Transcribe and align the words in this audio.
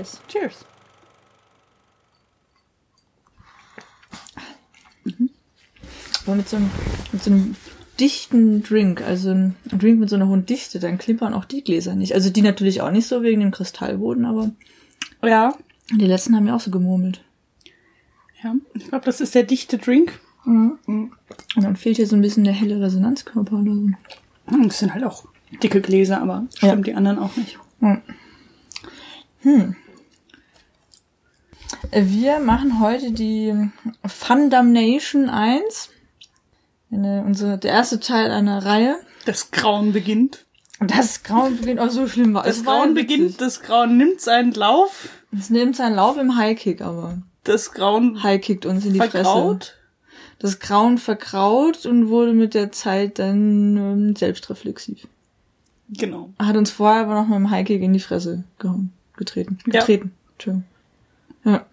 Cheers. 0.00 0.20
Cheers. 0.28 0.64
Aber 6.26 6.36
mit 6.36 6.48
so 6.48 6.56
einem, 6.56 6.70
mit 7.12 7.22
so 7.22 7.30
einem 7.30 7.56
dichten 7.98 8.62
Drink, 8.62 9.02
also 9.02 9.30
ein 9.30 9.56
Drink 9.66 10.00
mit 10.00 10.08
so 10.10 10.16
einer 10.16 10.28
hohen 10.28 10.46
Dichte, 10.46 10.78
dann 10.78 10.98
klimpern 10.98 11.34
auch 11.34 11.44
die 11.44 11.62
Gläser 11.62 11.94
nicht. 11.94 12.14
Also 12.14 12.30
die 12.30 12.42
natürlich 12.42 12.80
auch 12.82 12.90
nicht 12.90 13.06
so 13.06 13.22
wegen 13.22 13.40
dem 13.40 13.50
Kristallboden, 13.50 14.24
aber 14.24 14.50
Ja. 15.22 15.54
die 15.90 16.06
letzten 16.06 16.36
haben 16.36 16.46
ja 16.46 16.56
auch 16.56 16.60
so 16.60 16.70
gemurmelt. 16.70 17.22
Ja. 18.42 18.54
Ich 18.74 18.88
glaube, 18.88 19.04
das 19.04 19.20
ist 19.20 19.34
der 19.34 19.42
dichte 19.42 19.76
Drink. 19.78 20.18
Und 20.46 20.78
dann 21.56 21.76
fehlt 21.76 21.96
hier 21.96 22.06
so 22.06 22.16
ein 22.16 22.22
bisschen 22.22 22.44
der 22.44 22.54
helle 22.54 22.80
Resonanzkörper 22.80 23.56
oder 23.58 23.74
so. 23.74 23.90
Hm, 24.46 24.68
Das 24.68 24.78
sind 24.78 24.94
halt 24.94 25.04
auch 25.04 25.26
dicke 25.62 25.80
Gläser, 25.82 26.20
aber 26.22 26.46
Ja. 26.60 26.68
stimmt 26.70 26.86
die 26.86 26.94
anderen 26.94 27.18
auch 27.18 27.36
nicht. 27.36 27.58
Wir 31.90 32.38
machen 32.40 32.80
heute 32.80 33.12
die 33.12 33.70
Fundamnation 34.04 35.28
1. 35.30 35.90
Eine, 36.92 37.24
unsere, 37.24 37.58
der 37.58 37.72
erste 37.72 38.00
Teil 38.00 38.30
einer 38.30 38.64
Reihe. 38.64 38.96
Das 39.24 39.50
Grauen 39.50 39.92
beginnt. 39.92 40.44
Das 40.80 41.22
Grauen 41.22 41.56
beginnt 41.58 41.80
auch 41.80 41.90
so 41.90 42.06
schlimm 42.06 42.34
war. 42.34 42.42
Das 42.42 42.58
Es 42.58 42.66
war 42.66 42.78
Grauen 42.78 42.94
beginnt, 42.94 43.40
das 43.40 43.60
Grauen 43.62 43.96
nimmt 43.96 44.20
seinen 44.20 44.52
Lauf. 44.52 45.08
Es 45.36 45.50
nimmt 45.50 45.76
seinen 45.76 45.94
Lauf 45.94 46.16
im 46.16 46.36
Highkick, 46.36 46.80
aber 46.80 47.18
Das 47.44 47.72
Grauen 47.72 48.22
Highkickt 48.22 48.66
uns 48.66 48.84
in 48.84 48.94
die 48.94 48.98
Fresse. 48.98 49.10
vergraut. 49.12 49.76
Das 50.38 50.58
Grauen 50.58 50.96
verkraut 50.98 51.84
und 51.84 52.08
wurde 52.08 52.32
mit 52.32 52.54
der 52.54 52.72
Zeit 52.72 53.18
dann 53.18 53.76
ähm, 53.76 54.16
selbstreflexiv. 54.16 55.06
Genau. 55.90 56.30
Hat 56.38 56.56
uns 56.56 56.70
vorher 56.70 57.02
aber 57.02 57.14
noch 57.14 57.26
mit 57.28 57.36
dem 57.36 57.50
Highkick 57.50 57.82
in 57.82 57.92
die 57.92 58.00
Fresse 58.00 58.44
gehauen, 58.58 58.92
getreten. 59.16 59.58
Ja. 59.66 59.80
Getreten. 59.80 60.12
Entschuldigung. 60.32 60.64
Ja. 61.44 61.66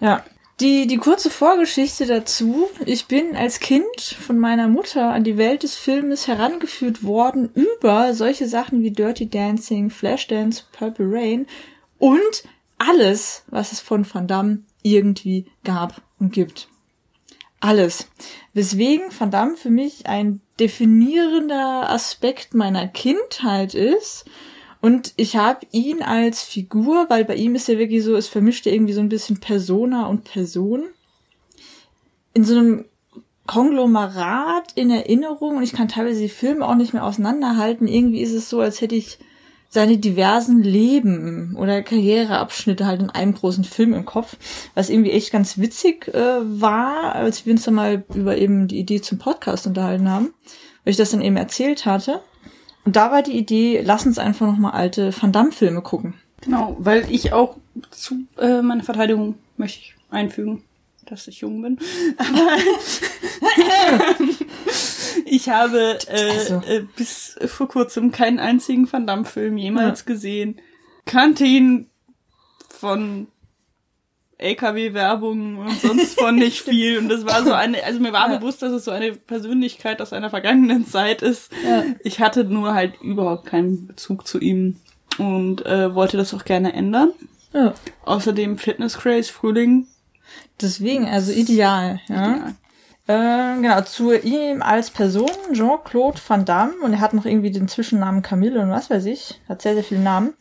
Ja. 0.00 0.24
Die, 0.60 0.86
die 0.86 0.96
kurze 0.96 1.28
Vorgeschichte 1.28 2.06
dazu. 2.06 2.68
Ich 2.86 3.06
bin 3.06 3.36
als 3.36 3.60
Kind 3.60 4.00
von 4.00 4.38
meiner 4.38 4.68
Mutter 4.68 5.12
an 5.12 5.22
die 5.22 5.36
Welt 5.36 5.64
des 5.64 5.74
Filmes 5.74 6.28
herangeführt 6.28 7.04
worden 7.04 7.50
über 7.52 8.14
solche 8.14 8.48
Sachen 8.48 8.82
wie 8.82 8.90
Dirty 8.90 9.28
Dancing, 9.28 9.90
Flashdance, 9.90 10.64
Purple 10.72 11.06
Rain 11.10 11.46
und 11.98 12.44
alles, 12.78 13.44
was 13.48 13.72
es 13.72 13.80
von 13.80 14.06
Van 14.10 14.26
Damme 14.26 14.62
irgendwie 14.82 15.46
gab 15.62 16.00
und 16.18 16.32
gibt. 16.32 16.68
Alles. 17.60 18.08
Weswegen 18.54 19.06
Van 19.18 19.30
Damme 19.30 19.56
für 19.56 19.70
mich 19.70 20.06
ein 20.06 20.40
definierender 20.58 21.90
Aspekt 21.90 22.54
meiner 22.54 22.86
Kindheit 22.88 23.74
ist. 23.74 24.24
Und 24.80 25.12
ich 25.16 25.36
habe 25.36 25.66
ihn 25.72 26.02
als 26.02 26.42
Figur, 26.42 27.06
weil 27.08 27.24
bei 27.24 27.34
ihm 27.34 27.54
ist 27.54 27.68
ja 27.68 27.78
wirklich 27.78 28.04
so, 28.04 28.14
es 28.14 28.28
vermischt 28.28 28.66
ja 28.66 28.72
irgendwie 28.72 28.92
so 28.92 29.00
ein 29.00 29.08
bisschen 29.08 29.40
Persona 29.40 30.06
und 30.06 30.24
Person. 30.24 30.84
In 32.34 32.44
so 32.44 32.56
einem 32.56 32.84
Konglomerat 33.46 34.72
in 34.74 34.90
Erinnerung 34.90 35.56
und 35.56 35.62
ich 35.62 35.72
kann 35.72 35.88
teilweise 35.88 36.20
die 36.20 36.28
Filme 36.28 36.66
auch 36.66 36.74
nicht 36.74 36.92
mehr 36.92 37.04
auseinanderhalten. 37.04 37.86
Irgendwie 37.86 38.20
ist 38.20 38.32
es 38.32 38.50
so, 38.50 38.60
als 38.60 38.80
hätte 38.80 38.96
ich 38.96 39.18
seine 39.68 39.98
diversen 39.98 40.62
Leben 40.62 41.54
oder 41.56 41.82
Karriereabschnitte 41.82 42.86
halt 42.86 43.02
in 43.02 43.10
einem 43.10 43.34
großen 43.34 43.64
Film 43.64 43.94
im 43.94 44.04
Kopf, 44.04 44.36
was 44.74 44.90
irgendwie 44.90 45.10
echt 45.10 45.32
ganz 45.32 45.58
witzig 45.58 46.08
äh, 46.08 46.38
war, 46.42 47.14
als 47.14 47.46
wir 47.46 47.52
uns 47.52 47.64
dann 47.64 47.74
mal 47.74 48.04
über 48.14 48.36
eben 48.36 48.68
die 48.68 48.78
Idee 48.78 49.00
zum 49.00 49.18
Podcast 49.18 49.66
unterhalten 49.66 50.08
haben, 50.10 50.34
weil 50.84 50.92
ich 50.92 50.96
das 50.96 51.10
dann 51.10 51.20
eben 51.20 51.36
erzählt 51.36 51.84
hatte. 51.84 52.20
Und 52.86 52.96
da 52.96 53.10
war 53.10 53.22
die 53.22 53.36
Idee, 53.36 53.82
lass 53.84 54.06
uns 54.06 54.18
einfach 54.18 54.46
nochmal 54.46 54.72
alte 54.72 55.12
Van 55.20 55.32
Damme-Filme 55.32 55.82
gucken. 55.82 56.14
Genau, 56.40 56.76
weil 56.78 57.10
ich 57.10 57.32
auch 57.32 57.56
zu 57.90 58.26
äh, 58.38 58.62
meiner 58.62 58.84
Verteidigung 58.84 59.34
möchte 59.56 59.80
ich 59.80 59.94
einfügen, 60.10 60.62
dass 61.04 61.26
ich 61.26 61.40
jung 61.40 61.60
bin. 61.62 61.78
Aber 62.16 62.56
ich 65.24 65.48
habe 65.48 65.98
äh, 66.08 66.30
Also. 66.30 66.62
äh, 66.66 66.84
bis 66.96 67.36
vor 67.46 67.68
kurzem 67.68 68.12
keinen 68.12 68.38
einzigen 68.38 68.90
Van 68.90 69.06
Damme-Film 69.06 69.58
jemals 69.58 70.04
gesehen. 70.04 70.60
Kannte 71.06 71.44
ihn 71.44 71.90
von 72.68 73.26
LKW-Werbung 74.38 75.58
und 75.58 75.80
sonst 75.80 76.18
von 76.20 76.36
nicht 76.36 76.60
viel. 76.64 76.98
Und 76.98 77.08
das 77.08 77.24
war 77.26 77.42
so 77.44 77.52
eine, 77.52 77.82
also 77.84 78.00
mir 78.00 78.12
war 78.12 78.30
Ja. 78.30 78.36
bewusst, 78.38 78.62
dass 78.62 78.72
es 78.72 78.84
so 78.84 78.90
eine 78.90 79.12
Persönlichkeit 79.12 80.00
aus 80.02 80.12
einer 80.12 80.30
vergangenen 80.30 80.86
Zeit 80.86 81.22
ist. 81.22 81.50
Ja. 81.66 81.84
Ich 82.04 82.20
hatte 82.20 82.44
nur 82.44 82.74
halt 82.74 83.00
überhaupt 83.00 83.46
keinen 83.46 83.86
Bezug 83.86 84.26
zu 84.26 84.38
ihm 84.38 84.76
und 85.18 85.64
äh, 85.66 85.94
wollte 85.94 86.16
das 86.16 86.34
auch 86.34 86.44
gerne 86.44 86.72
ändern. 86.72 87.10
Ja. 87.52 87.72
Außerdem 88.04 88.58
Fitness 88.58 88.98
Craze 88.98 89.32
Frühling. 89.32 89.86
Deswegen, 90.60 91.06
also 91.06 91.32
ideal, 91.32 92.00
ja. 92.08 92.36
Ja. 92.36 92.52
Äh, 93.08 93.60
genau, 93.62 93.80
zu 93.82 94.12
ihm 94.14 94.62
als 94.62 94.90
Person, 94.90 95.30
Jean-Claude 95.52 96.18
Van 96.26 96.44
Damme, 96.44 96.72
und 96.82 96.92
er 96.92 97.00
hat 97.00 97.14
noch 97.14 97.24
irgendwie 97.24 97.52
den 97.52 97.68
Zwischennamen 97.68 98.22
Camille 98.22 98.60
und 98.60 98.70
was 98.70 98.90
weiß 98.90 99.04
ich, 99.04 99.40
hat 99.48 99.62
sehr, 99.62 99.74
sehr 99.74 99.84
viele 99.84 100.00
Namen, 100.00 100.34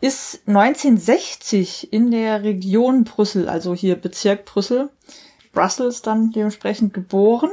ist 0.00 0.42
1960 0.46 1.92
in 1.92 2.10
der 2.10 2.42
Region 2.42 3.04
Brüssel, 3.04 3.48
also 3.48 3.74
hier 3.74 3.96
Bezirk 3.96 4.44
Brüssel, 4.44 4.90
Brussels 5.52 6.02
dann 6.02 6.30
dementsprechend 6.30 6.94
geboren, 6.94 7.50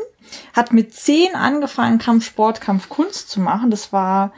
hat 0.53 0.71
mit 0.71 0.93
zehn 0.93 1.33
angefangen, 1.35 1.97
Kampfsport, 1.97 2.61
Kampfkunst 2.61 3.29
zu 3.29 3.39
machen. 3.39 3.71
Das 3.71 3.91
war 3.91 4.31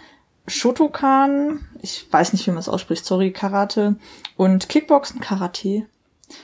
Shotokan, 0.48 1.68
ich 1.82 2.08
weiß 2.10 2.32
nicht, 2.32 2.48
wie 2.48 2.52
man 2.52 2.60
es 2.60 2.70
ausspricht, 2.70 3.06
sorry, 3.06 3.32
Karate 3.32 3.96
und 4.38 4.70
Kickboxen, 4.70 5.20
Karate, 5.20 5.86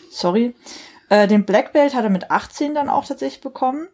sorry. 0.09 0.55
Äh, 1.07 1.27
den 1.27 1.45
Black 1.45 1.71
Belt 1.71 1.95
hat 1.95 2.03
er 2.03 2.09
mit 2.09 2.29
18 2.29 2.75
dann 2.75 2.89
auch 2.89 3.05
tatsächlich 3.05 3.41
bekommen. 3.41 3.87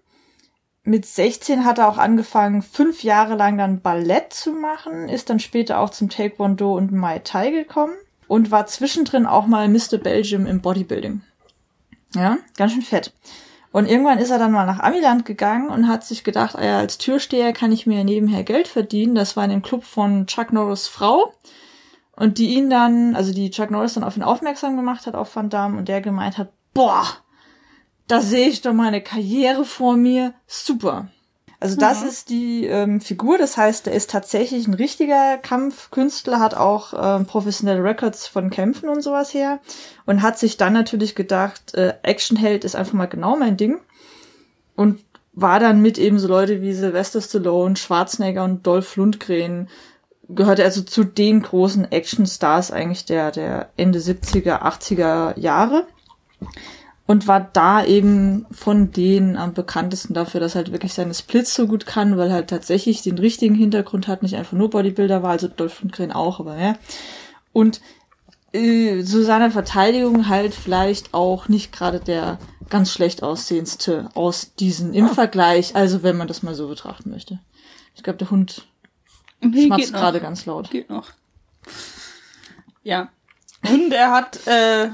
Mit 0.89 1.05
16 1.05 1.65
hat 1.65 1.77
er 1.77 1.87
auch 1.87 1.99
angefangen, 1.99 2.63
fünf 2.63 3.03
Jahre 3.03 3.35
lang 3.35 3.59
dann 3.59 3.79
Ballett 3.79 4.33
zu 4.33 4.53
machen, 4.53 5.07
ist 5.07 5.29
dann 5.29 5.39
später 5.39 5.77
auch 5.81 5.91
zum 5.91 6.09
Taekwondo 6.09 6.75
und 6.75 6.91
Muay 6.91 7.19
Thai 7.23 7.51
gekommen 7.51 7.93
und 8.27 8.49
war 8.49 8.65
zwischendrin 8.65 9.27
auch 9.27 9.45
mal 9.45 9.69
Mr. 9.69 9.99
Belgium 10.01 10.47
im 10.47 10.61
Bodybuilding. 10.61 11.21
Ja, 12.15 12.39
ganz 12.57 12.71
schön 12.71 12.81
fett. 12.81 13.13
Und 13.71 13.87
irgendwann 13.87 14.17
ist 14.17 14.31
er 14.31 14.39
dann 14.39 14.51
mal 14.51 14.65
nach 14.65 14.79
Amiland 14.79 15.25
gegangen 15.25 15.69
und 15.69 15.87
hat 15.87 16.03
sich 16.03 16.23
gedacht, 16.23 16.55
ah 16.55 16.65
ja, 16.65 16.79
als 16.79 16.97
Türsteher 16.97 17.53
kann 17.53 17.71
ich 17.71 17.85
mir 17.85 18.03
nebenher 18.03 18.43
Geld 18.43 18.67
verdienen. 18.67 19.13
Das 19.13 19.37
war 19.37 19.43
in 19.43 19.51
dem 19.51 19.61
Club 19.61 19.83
von 19.83 20.25
Chuck 20.25 20.51
Norris 20.51 20.87
Frau. 20.87 21.35
Und 22.15 22.39
die 22.39 22.55
ihn 22.55 22.71
dann, 22.71 23.15
also 23.15 23.31
die 23.31 23.51
Chuck 23.51 23.69
Norris 23.69 23.93
dann 23.93 24.03
auf 24.03 24.17
ihn 24.17 24.23
aufmerksam 24.23 24.75
gemacht 24.75 25.05
hat, 25.05 25.13
auf 25.13 25.35
Van 25.35 25.51
Damme, 25.51 25.77
und 25.77 25.87
der 25.87 26.01
gemeint 26.01 26.39
hat, 26.39 26.49
boah, 26.73 27.05
da 28.09 28.21
sehe 28.21 28.47
ich 28.47 28.61
doch 28.61 28.73
meine 28.73 29.01
Karriere 29.01 29.63
vor 29.63 29.95
mir, 29.95 30.33
super. 30.47 31.07
Also 31.61 31.75
das 31.75 32.03
ist 32.03 32.29
die 32.29 32.65
ähm, 32.65 33.01
Figur, 33.01 33.37
das 33.37 33.57
heißt, 33.57 33.87
er 33.87 33.93
ist 33.93 34.09
tatsächlich 34.09 34.65
ein 34.65 34.73
richtiger 34.73 35.37
Kampfkünstler, 35.37 36.39
hat 36.39 36.55
auch 36.55 36.93
ähm, 36.97 37.25
professionelle 37.25 37.83
Records 37.83 38.27
von 38.27 38.49
Kämpfen 38.49 38.87
und 38.87 39.01
sowas 39.01 39.33
her 39.33 39.59
und 40.05 40.21
hat 40.21 40.39
sich 40.39 40.55
dann 40.55 40.71
natürlich 40.71 41.15
gedacht, 41.15 41.73
äh, 41.75 41.95
Actionheld 42.01 42.63
ist 42.63 42.75
einfach 42.75 42.93
mal 42.93 43.07
genau 43.07 43.35
mein 43.35 43.57
Ding 43.57 43.79
und 44.75 45.03
war 45.33 45.59
dann 45.59 45.81
mit 45.81 45.97
eben 45.97 46.17
so 46.17 46.29
Leute 46.29 46.61
wie 46.61 46.73
Sylvester 46.73 47.21
Stallone, 47.21 47.75
Schwarzenegger 47.75 48.45
und 48.45 48.65
Dolph 48.65 48.95
Lundgren 48.95 49.67
gehörte 50.29 50.63
also 50.63 50.81
zu 50.81 51.03
den 51.03 51.41
großen 51.41 51.91
Actionstars 51.91 52.71
eigentlich 52.71 53.05
der, 53.05 53.31
der 53.31 53.69
Ende 53.75 53.99
70er, 53.99 54.61
80er 54.61 55.37
Jahre 55.37 55.85
und 57.09 57.25
war 57.25 57.49
da 57.53 57.83
eben 57.83 58.45
von 58.51 58.91
denen 58.91 59.35
am 59.35 59.55
bekanntesten 59.55 60.13
dafür, 60.13 60.39
dass 60.39 60.53
er 60.53 60.57
halt 60.59 60.71
wirklich 60.71 60.93
seine 60.93 61.15
Splits 61.15 61.55
so 61.55 61.65
gut 61.65 61.87
kann, 61.87 62.17
weil 62.17 62.27
er 62.27 62.35
halt 62.35 62.51
tatsächlich 62.51 63.01
den 63.01 63.17
richtigen 63.17 63.55
Hintergrund 63.55 64.07
hat, 64.07 64.21
nicht 64.21 64.35
einfach 64.35 64.55
nur 64.55 64.69
Bodybuilder 64.69 65.23
war, 65.23 65.31
also 65.31 65.47
Dolph 65.47 65.81
Lundgren 65.81 66.11
auch, 66.11 66.39
aber 66.39 66.59
ja. 66.59 66.75
Und 67.51 67.81
äh, 68.53 69.03
zu 69.03 69.23
seiner 69.23 69.49
Verteidigung 69.49 70.29
halt 70.29 70.53
vielleicht 70.53 71.15
auch 71.15 71.47
nicht 71.47 71.71
gerade 71.71 71.99
der 71.99 72.37
ganz 72.69 72.93
schlecht 72.93 73.23
aussehendste 73.23 74.09
aus 74.13 74.53
diesen 74.53 74.93
im 74.93 75.09
Vergleich, 75.09 75.75
also 75.75 76.03
wenn 76.03 76.15
man 76.15 76.27
das 76.27 76.43
mal 76.43 76.53
so 76.53 76.67
betrachten 76.67 77.09
möchte. 77.09 77.39
Ich 77.95 78.03
glaube, 78.03 78.19
der 78.19 78.29
Hund 78.29 78.67
Nee, 79.41 79.65
schmatzt 79.65 79.93
gerade 79.93 80.19
ganz 80.19 80.45
laut. 80.45 80.69
Geht 80.69 80.91
noch. 80.91 81.09
Ja. 82.83 83.09
Und 83.67 83.91
er 83.93 84.11
hat 84.11 84.45
äh, 84.45 84.89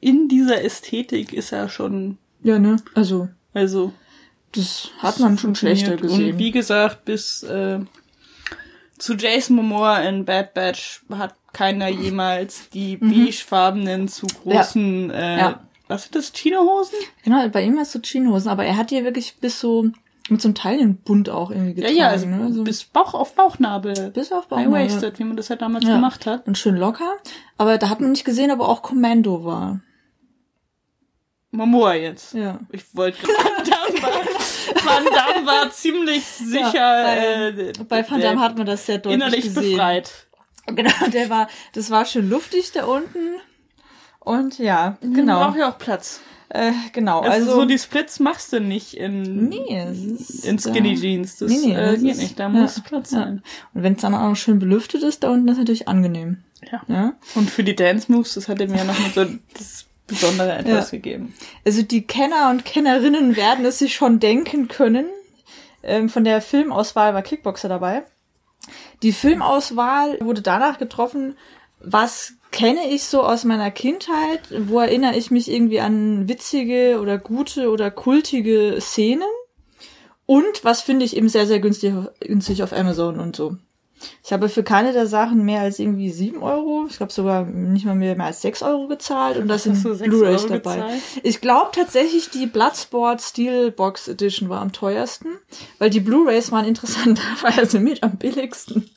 in 0.00 0.28
dieser 0.28 0.62
Ästhetik 0.64 1.32
ist 1.32 1.52
er 1.52 1.68
schon, 1.68 2.18
Ja, 2.42 2.58
ne? 2.58 2.76
Also, 2.94 3.28
also 3.54 3.92
das 4.52 4.90
hat 4.98 5.18
man 5.20 5.36
schon 5.38 5.54
schlechter 5.54 5.92
Und 5.92 6.00
gesehen. 6.02 6.38
wie 6.38 6.50
gesagt, 6.50 7.04
bis 7.04 7.42
äh, 7.42 7.80
zu 8.98 9.14
Jason 9.14 9.56
Momoa 9.56 9.98
in 10.00 10.24
Bad 10.24 10.54
Batch 10.54 11.02
hat 11.10 11.34
keiner 11.52 11.88
jemals 11.88 12.68
die 12.70 12.96
beigefarbenen 12.96 14.08
zu 14.08 14.26
großen, 14.26 15.10
äh, 15.10 15.32
Mhm. 15.34 15.38
Ja. 15.38 15.60
was 15.88 16.04
sind 16.04 16.14
das, 16.14 16.32
Chinohosen? 16.32 16.98
Genau, 17.24 17.48
bei 17.48 17.62
ihm 17.64 17.78
hast 17.78 17.94
du 17.94 18.00
Chinohosen, 18.02 18.50
aber 18.50 18.64
er 18.64 18.76
hat 18.76 18.90
hier 18.90 19.04
wirklich 19.04 19.36
bis 19.40 19.60
so 19.60 19.86
Mit 20.28 20.42
so 20.42 20.48
einem 20.48 20.54
Teilienbund 20.56 21.30
auch 21.30 21.50
irgendwie 21.52 21.80
Ja, 21.82 21.88
getragen. 21.88 21.96
ja, 21.98 22.08
also 22.08 22.26
ne? 22.26 22.52
so 22.52 22.64
bis 22.64 22.82
Bauch 22.84 23.14
auf 23.14 23.34
Bauchnabel. 23.36 24.10
bis 24.10 24.32
auf 24.32 24.44
High 24.44 24.48
Bauchnabel. 24.66 24.86
Wasted, 24.86 25.18
wie 25.20 25.24
man 25.24 25.36
das 25.36 25.50
halt 25.50 25.62
damals 25.62 25.84
Ja. 25.84 25.94
gemacht 25.94 26.26
hat. 26.26 26.48
Und 26.48 26.58
schön 26.58 26.74
locker. 26.76 27.12
Aber 27.58 27.78
da 27.78 27.88
hat 27.90 28.00
man 28.00 28.10
nicht 28.10 28.24
gesehen, 28.24 28.50
ob 28.50 28.58
er 28.58 28.68
auch 28.68 28.82
Kommando 28.82 29.44
war. 29.44 29.78
Momoa 31.56 31.94
jetzt. 31.94 32.34
Ja. 32.34 32.60
Ich 32.70 32.84
wollte 32.94 33.22
Van 33.26 33.64
Damme 33.64 34.02
war, 34.02 34.84
Van 34.84 35.04
Damme 35.04 35.46
war 35.46 35.70
ziemlich 35.70 36.24
sicher 36.24 36.74
Ja, 36.74 37.48
äh, 37.48 37.72
Bei 37.88 38.08
Van 38.08 38.20
Damme 38.20 38.40
hat 38.40 38.56
man 38.56 38.66
das 38.66 38.86
sehr 38.86 38.98
deutlich 38.98 39.14
innerlich 39.14 39.44
gesehen. 39.44 39.72
befreit. 39.72 40.10
Genau, 40.66 40.90
der 41.12 41.30
war, 41.30 41.48
das 41.74 41.90
war 41.90 42.04
schön 42.04 42.28
luftig 42.28 42.72
da 42.72 42.84
unten. 42.86 43.36
Und 44.20 44.58
ja, 44.58 44.96
Man 45.00 45.14
genau. 45.14 45.44
braucht 45.44 45.58
ja 45.58 45.70
auch 45.70 45.78
Platz. 45.78 46.20
Äh, 46.48 46.72
genau, 46.92 47.20
Also, 47.20 47.50
also. 47.50 47.60
so 47.60 47.64
die 47.64 47.78
Splits 47.78 48.20
machst 48.20 48.52
du 48.52 48.60
nicht 48.60 48.94
in, 48.94 49.48
nee, 49.48 49.82
in 50.44 50.58
Skinny 50.58 50.92
äh, 50.92 50.96
Jeans. 50.96 51.38
Das 51.38 51.50
nee, 51.50 51.58
nee, 51.58 51.72
äh, 51.74 51.92
das 51.92 52.00
geht 52.02 52.10
ist- 52.12 52.18
nicht. 52.20 52.38
Da 52.38 52.44
ja, 52.44 52.48
muss 52.50 52.80
Platz 52.82 53.10
ja. 53.12 53.18
sein. 53.20 53.42
Und 53.74 53.82
wenn 53.82 53.94
es 53.94 54.00
dann 54.02 54.14
auch 54.14 54.28
noch 54.28 54.36
schön 54.36 54.58
belüftet 54.58 55.02
ist, 55.02 55.22
da 55.24 55.30
unten 55.30 55.48
ist 55.48 55.58
natürlich 55.58 55.88
angenehm. 55.88 56.38
Ja. 56.70 56.82
Ja. 56.88 57.12
Und 57.34 57.50
für 57.50 57.62
die 57.64 57.74
Dance 57.76 58.10
Moves, 58.10 58.34
das 58.34 58.48
hat 58.48 58.60
er 58.60 58.68
mir 58.68 58.84
noch 58.84 58.98
mal 58.98 59.10
so 59.14 59.24
das 59.56 59.86
besondere 60.06 60.52
etwas 60.56 60.90
Ja. 60.90 60.98
gegeben. 60.98 61.34
Also 61.64 61.82
die 61.82 62.06
Kenner 62.06 62.50
und 62.50 62.64
Kennerinnen 62.64 63.36
werden 63.36 63.64
es 63.64 63.78
sich 63.78 63.94
schon 63.94 64.20
denken 64.20 64.68
können. 64.68 65.06
Ähm, 65.82 66.08
von 66.08 66.24
der 66.24 66.40
Filmauswahl 66.40 67.14
war 67.14 67.22
Kickboxer 67.22 67.68
dabei. 67.68 68.02
Die 69.02 69.12
Filmauswahl 69.12 70.18
wurde 70.20 70.42
danach 70.42 70.78
getroffen, 70.78 71.36
was 71.80 72.32
kenne 72.50 72.88
ich 72.88 73.04
so 73.04 73.22
aus 73.22 73.44
meiner 73.44 73.70
Kindheit, 73.70 74.40
wo 74.66 74.80
erinnere 74.80 75.16
ich 75.16 75.30
mich 75.30 75.50
irgendwie 75.50 75.80
an 75.80 76.28
witzige 76.28 76.98
oder 77.00 77.18
gute 77.18 77.70
oder 77.70 77.90
kultige 77.90 78.76
Szenen 78.80 79.28
und 80.24 80.64
was 80.64 80.80
finde 80.80 81.04
ich 81.04 81.16
eben 81.16 81.28
sehr, 81.28 81.46
sehr 81.46 81.60
günstig, 81.60 81.92
günstig 82.20 82.62
auf 82.62 82.72
Amazon 82.72 83.20
und 83.20 83.36
so. 83.36 83.56
Ich 84.22 84.32
habe 84.32 84.48
für 84.48 84.62
keine 84.62 84.92
der 84.92 85.06
Sachen 85.06 85.44
mehr 85.44 85.60
als 85.62 85.78
irgendwie 85.78 86.10
sieben 86.10 86.42
Euro, 86.42 86.86
ich 86.88 86.96
glaube 86.96 87.12
sogar 87.12 87.44
nicht 87.44 87.86
mal 87.86 87.94
mehr, 87.94 88.16
mehr 88.16 88.26
als 88.26 88.42
sechs 88.42 88.62
Euro 88.62 88.88
gezahlt 88.88 89.36
und 89.38 89.48
da 89.48 89.58
sind 89.58 89.82
Blu-rays 89.82 90.46
dabei. 90.46 90.76
gezahlt? 90.76 91.02
Ich 91.22 91.40
glaube 91.40 91.70
tatsächlich, 91.72 92.30
die 92.30 92.46
Bloodsport 92.46 93.22
Steelbox 93.22 94.08
Edition 94.08 94.48
war 94.48 94.60
am 94.60 94.72
teuersten, 94.72 95.28
weil 95.78 95.90
die 95.90 96.00
Blu-rays 96.00 96.52
waren 96.52 96.66
interessanterweise 96.66 97.80
mit 97.80 98.02
am 98.02 98.16
billigsten. 98.16 98.88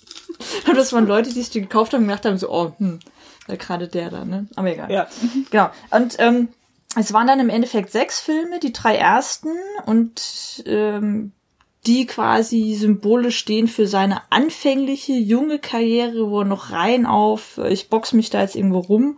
Und 0.67 0.77
das 0.77 0.93
waren 0.93 1.07
Leute, 1.07 1.29
die 1.29 1.39
sich 1.39 1.49
die 1.49 1.61
gekauft 1.61 1.93
haben 1.93 2.01
und 2.01 2.07
gedacht 2.07 2.25
haben, 2.25 2.37
so, 2.37 2.49
oh, 2.49 2.73
hm, 2.77 2.99
gerade 3.47 3.87
der 3.87 4.09
da, 4.09 4.25
ne? 4.25 4.47
Aber 4.55 4.71
egal. 4.71 4.91
Ja. 4.91 5.07
Genau. 5.49 5.69
Und 5.91 6.15
ähm, 6.19 6.49
es 6.95 7.13
waren 7.13 7.27
dann 7.27 7.39
im 7.39 7.49
Endeffekt 7.49 7.91
sechs 7.91 8.19
Filme, 8.19 8.59
die 8.59 8.73
drei 8.73 8.95
ersten 8.95 9.49
und 9.85 10.63
ähm, 10.65 11.33
die 11.85 12.05
quasi 12.05 12.75
symbolisch 12.75 13.37
stehen 13.37 13.67
für 13.67 13.87
seine 13.87 14.21
anfängliche 14.31 15.13
junge 15.13 15.59
Karriere, 15.59 16.29
wo 16.29 16.41
er 16.41 16.45
noch 16.45 16.71
rein 16.71 17.05
auf, 17.05 17.57
äh, 17.57 17.71
ich 17.71 17.89
box 17.89 18.13
mich 18.13 18.29
da 18.29 18.41
jetzt 18.41 18.55
irgendwo 18.55 18.79
rum, 18.79 19.17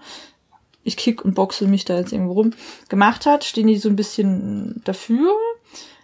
ich 0.84 0.98
kick 0.98 1.24
und 1.24 1.36
boxe 1.36 1.68
mich 1.68 1.86
da 1.86 1.98
jetzt 1.98 2.12
irgendwo 2.12 2.34
rum, 2.34 2.52
gemacht 2.90 3.26
hat, 3.26 3.44
stehen 3.44 3.68
die 3.68 3.78
so 3.78 3.90
ein 3.90 3.96
bisschen 3.96 4.82
dafür. 4.84 5.32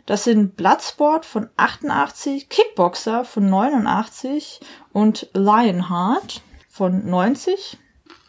Das 0.06 0.24
sind 0.24 0.56
Bloodsport 0.56 1.25
von 1.25 1.50
88, 1.57 2.48
Kickboxer 2.48 3.25
von 3.25 3.50
89 3.50 4.62
und 4.94 5.27
Lionheart 5.33 6.42
von 6.69 7.09
90. 7.09 7.77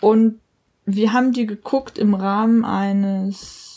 Und 0.01 0.41
wir 0.87 1.13
haben 1.13 1.33
die 1.33 1.47
geguckt 1.47 1.99
im 1.99 2.15
Rahmen 2.15 2.65
eines 2.65 3.68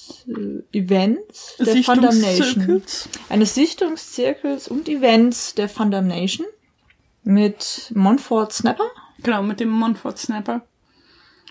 Events 0.72 1.56
der 1.60 1.84
Fundamnation. 1.84 2.84
Eines 3.30 3.56
Sichtungszirkels 3.56 4.68
und 4.68 4.88
Events 4.90 5.56
der 5.56 5.70
Fundamnation 5.70 6.48
mit 7.24 7.92
Montfort 7.96 8.52
Snapper. 8.52 8.90
Genau, 9.24 9.44
mit 9.44 9.60
dem 9.60 9.70
Montfort 9.70 10.18
Snapper. 10.18 10.62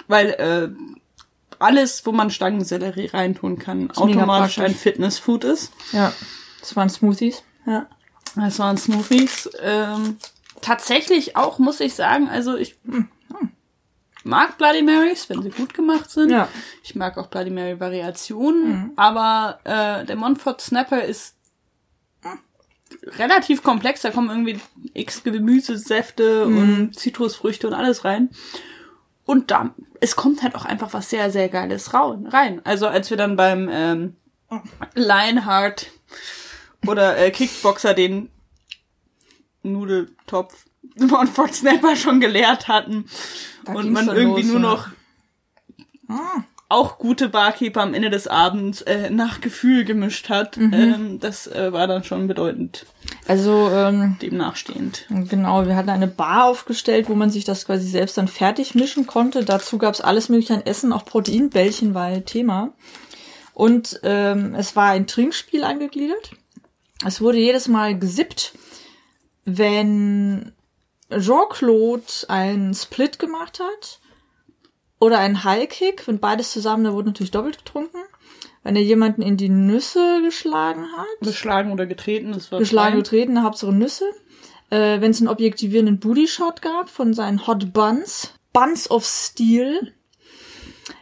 Weil 0.09 0.31
äh, 0.31 0.69
alles, 1.59 2.05
wo 2.07 2.13
man 2.13 2.31
Stangensellerie 2.31 3.07
reintun 3.07 3.59
kann, 3.59 3.91
automatisch 3.93 4.59
ein 4.59 4.75
Fitnessfood 4.75 5.45
ist. 5.45 5.73
Ja, 5.93 6.13
das 6.61 6.75
waren 6.75 6.89
Smoothies. 6.89 7.43
Ja. 7.67 7.87
Das 8.35 8.59
waren 8.59 8.77
Smoothies. 8.77 9.51
Ähm, 9.61 10.17
tatsächlich 10.61 11.37
auch, 11.37 11.59
muss 11.59 11.81
ich 11.81 11.95
sagen, 11.95 12.29
also 12.29 12.57
ich 12.57 12.77
mag 14.25 14.59
Bloody 14.59 14.83
Marys, 14.83 15.29
wenn 15.29 15.43
sie 15.43 15.51
gut 15.51 15.75
gemacht 15.75 16.11
sind. 16.11 16.31
Ja. 16.31 16.49
Ich 16.83 16.95
mag 16.95 17.17
auch 17.19 17.29
Bloody 17.29 17.51
Mary 17.51 17.79
Variationen, 17.79 18.93
aber 18.97 19.61
äh, 19.65 20.05
der 20.05 20.17
Montfort 20.17 20.61
Snapper 20.61 21.03
ist 21.05 21.37
relativ 23.19 23.63
komplex. 23.63 24.03
Da 24.03 24.11
kommen 24.11 24.29
irgendwie 24.29 24.61
x 24.95 25.23
Gemüsesäfte 25.23 26.45
und 26.47 26.99
Zitrusfrüchte 26.99 27.67
und 27.67 27.75
alles 27.75 28.05
rein. 28.05 28.31
Und 29.25 29.51
da, 29.51 29.75
es 30.01 30.17
kommt 30.17 30.43
halt 30.43 30.55
auch 30.55 30.65
einfach 30.65 30.93
was 30.93 31.09
sehr, 31.11 31.31
sehr 31.31 31.49
Geiles 31.49 31.95
rein. 31.95 32.61
Also 32.65 32.89
als 32.89 33.11
wir 33.11 33.17
dann 33.17 33.37
beim 33.37 33.69
ähm, 33.71 34.17
Lionheart 34.95 35.87
oder 36.87 37.17
äh, 37.17 37.31
Kickboxer 37.31 37.95
den 37.95 38.31
Nudeltopf 39.63 40.67
Montfort 40.97 41.55
Snapper 41.55 41.95
schon 41.95 42.21
geleert 42.21 42.67
hatten 42.67 43.07
Da 43.65 43.73
und 43.75 43.93
man 43.93 44.09
irgendwie 44.09 44.43
los, 44.43 44.53
nur 44.53 44.61
ja. 44.61 44.69
noch 44.69 44.89
auch 46.71 46.99
gute 46.99 47.29
Barkeeper 47.29 47.83
am 47.83 47.95
Ende 47.95 48.11
des 48.11 48.29
Abends 48.29 48.81
äh, 48.83 49.11
nach 49.11 49.41
Gefühl 49.41 49.85
gemischt 49.85 50.29
hat. 50.31 50.57
Ähm, 50.57 51.19
das 51.19 51.49
äh, 51.49 51.73
war 51.73 51.89
dann 51.89 52.05
schon 52.05 52.29
bedeutend 52.29 52.87
Also, 53.27 53.69
ähm, 53.71 54.17
dem 54.23 54.37
nachstehend. 54.37 55.07
genau, 55.29 55.67
wir 55.67 55.75
hatten 55.75 55.91
eine 55.91 56.07
Bar 56.07 56.45
aufgestellt, 56.45 57.09
wo 57.09 57.15
man 57.17 57.31
sich 57.31 57.45
das 57.45 57.67
quasi 57.67 57.89
selbst 57.89 58.17
dann 58.17 58.29
fertig 58.29 58.77
mischen 58.77 59.07
konnte. 59.09 59.45
Dazu 59.45 59.79
gab's 59.79 60.01
alles 60.01 60.29
mögliche 60.29 60.55
an 60.55 60.65
Essen, 60.65 60.93
auch 60.93 61.05
Proteinbällchen 61.05 61.93
war 61.93 62.25
Thema. 62.25 62.73
Und 63.53 64.01
ähm, 64.05 64.55
es 64.55 64.77
war 64.77 64.91
ein 64.91 65.09
Trinkspiel 65.09 65.65
angegliedert. 65.65 66.31
Es 67.05 67.21
wurde 67.21 67.39
jedes 67.39 67.67
Mal 67.67 67.99
gesippt, 67.99 68.53
wenn 69.45 70.53
Jean-Claude 71.11 72.05
einen 72.29 72.75
Split 72.75 73.19
gemacht 73.19 73.61
hat 73.61 74.01
oder 75.01 75.19
einen 75.19 75.45
High-Kick, 75.45 76.07
wenn 76.07 76.19
beides 76.19 76.53
zusammen, 76.53 76.85
da 76.85 76.93
wurde 76.93 77.09
natürlich 77.09 77.31
doppelt 77.31 77.59
getrunken. 77.59 77.99
Wenn 78.63 78.77
er 78.77 78.83
jemanden 78.83 79.23
in 79.23 79.39
die 79.39 79.49
Nüsse 79.49 80.21
geschlagen 80.23 80.87
hat, 80.95 81.07
Geschlagen 81.23 81.73
oder 81.73 81.87
getreten, 81.87 82.33
das 82.33 82.53
war 82.53 82.59
geschlagen, 82.59 82.93
fein. 82.93 83.03
getreten, 83.03 83.43
Hauptsache 83.43 83.73
Nüsse. 83.73 84.05
Äh, 84.69 85.01
wenn 85.01 85.11
es 85.11 85.21
einen 85.21 85.29
objektivierenden 85.29 85.99
Booty-Shot 85.99 86.61
gab 86.61 86.91
von 86.91 87.15
seinen 87.15 87.47
Hot 87.47 87.73
Buns, 87.73 88.35
Buns 88.53 88.91
of 88.91 89.05
Steel. 89.05 89.93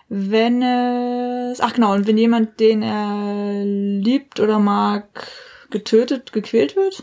Wenn 0.08 0.62
es, 0.62 1.60
ach 1.60 1.74
genau, 1.74 1.92
und 1.92 2.06
wenn 2.06 2.16
jemand, 2.16 2.60
den 2.60 2.82
er 2.82 3.64
liebt 3.64 4.40
oder 4.40 4.58
mag, 4.58 5.28
getötet, 5.70 6.32
gequält 6.32 6.76
wird. 6.76 7.02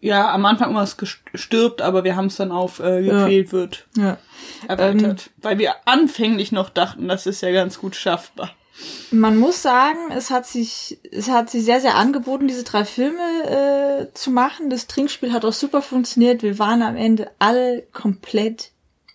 Ja, 0.00 0.32
am 0.32 0.44
Anfang 0.46 0.70
immer 0.70 0.86
stirbt, 1.34 1.82
aber 1.82 2.04
wir 2.04 2.16
haben 2.16 2.26
es 2.26 2.36
dann 2.36 2.52
auf 2.52 2.80
äh, 2.80 3.02
gequält 3.02 3.52
wird 3.52 3.86
Ja. 3.96 4.18
erweitert. 4.68 5.30
weil 5.42 5.58
wir 5.58 5.74
anfänglich 5.86 6.52
noch 6.52 6.70
dachten, 6.70 7.08
das 7.08 7.26
ist 7.26 7.40
ja 7.42 7.50
ganz 7.52 7.78
gut 7.78 7.96
schaffbar. 7.96 8.50
Man 9.10 9.36
muss 9.38 9.60
sagen, 9.60 9.98
es 10.16 10.30
hat 10.30 10.46
sich, 10.46 10.98
es 11.10 11.28
hat 11.28 11.50
sich 11.50 11.64
sehr, 11.64 11.80
sehr 11.80 11.96
angeboten, 11.96 12.48
diese 12.48 12.64
drei 12.64 12.84
Filme 12.86 13.20
äh, 13.44 14.14
zu 14.14 14.30
machen. 14.30 14.70
Das 14.70 14.86
Trinkspiel 14.86 15.32
hat 15.32 15.44
auch 15.44 15.52
super 15.52 15.82
funktioniert. 15.82 16.42
Wir 16.42 16.58
waren 16.58 16.80
am 16.80 16.96
Ende 16.96 17.30
alle 17.38 17.82
komplett 17.92 18.70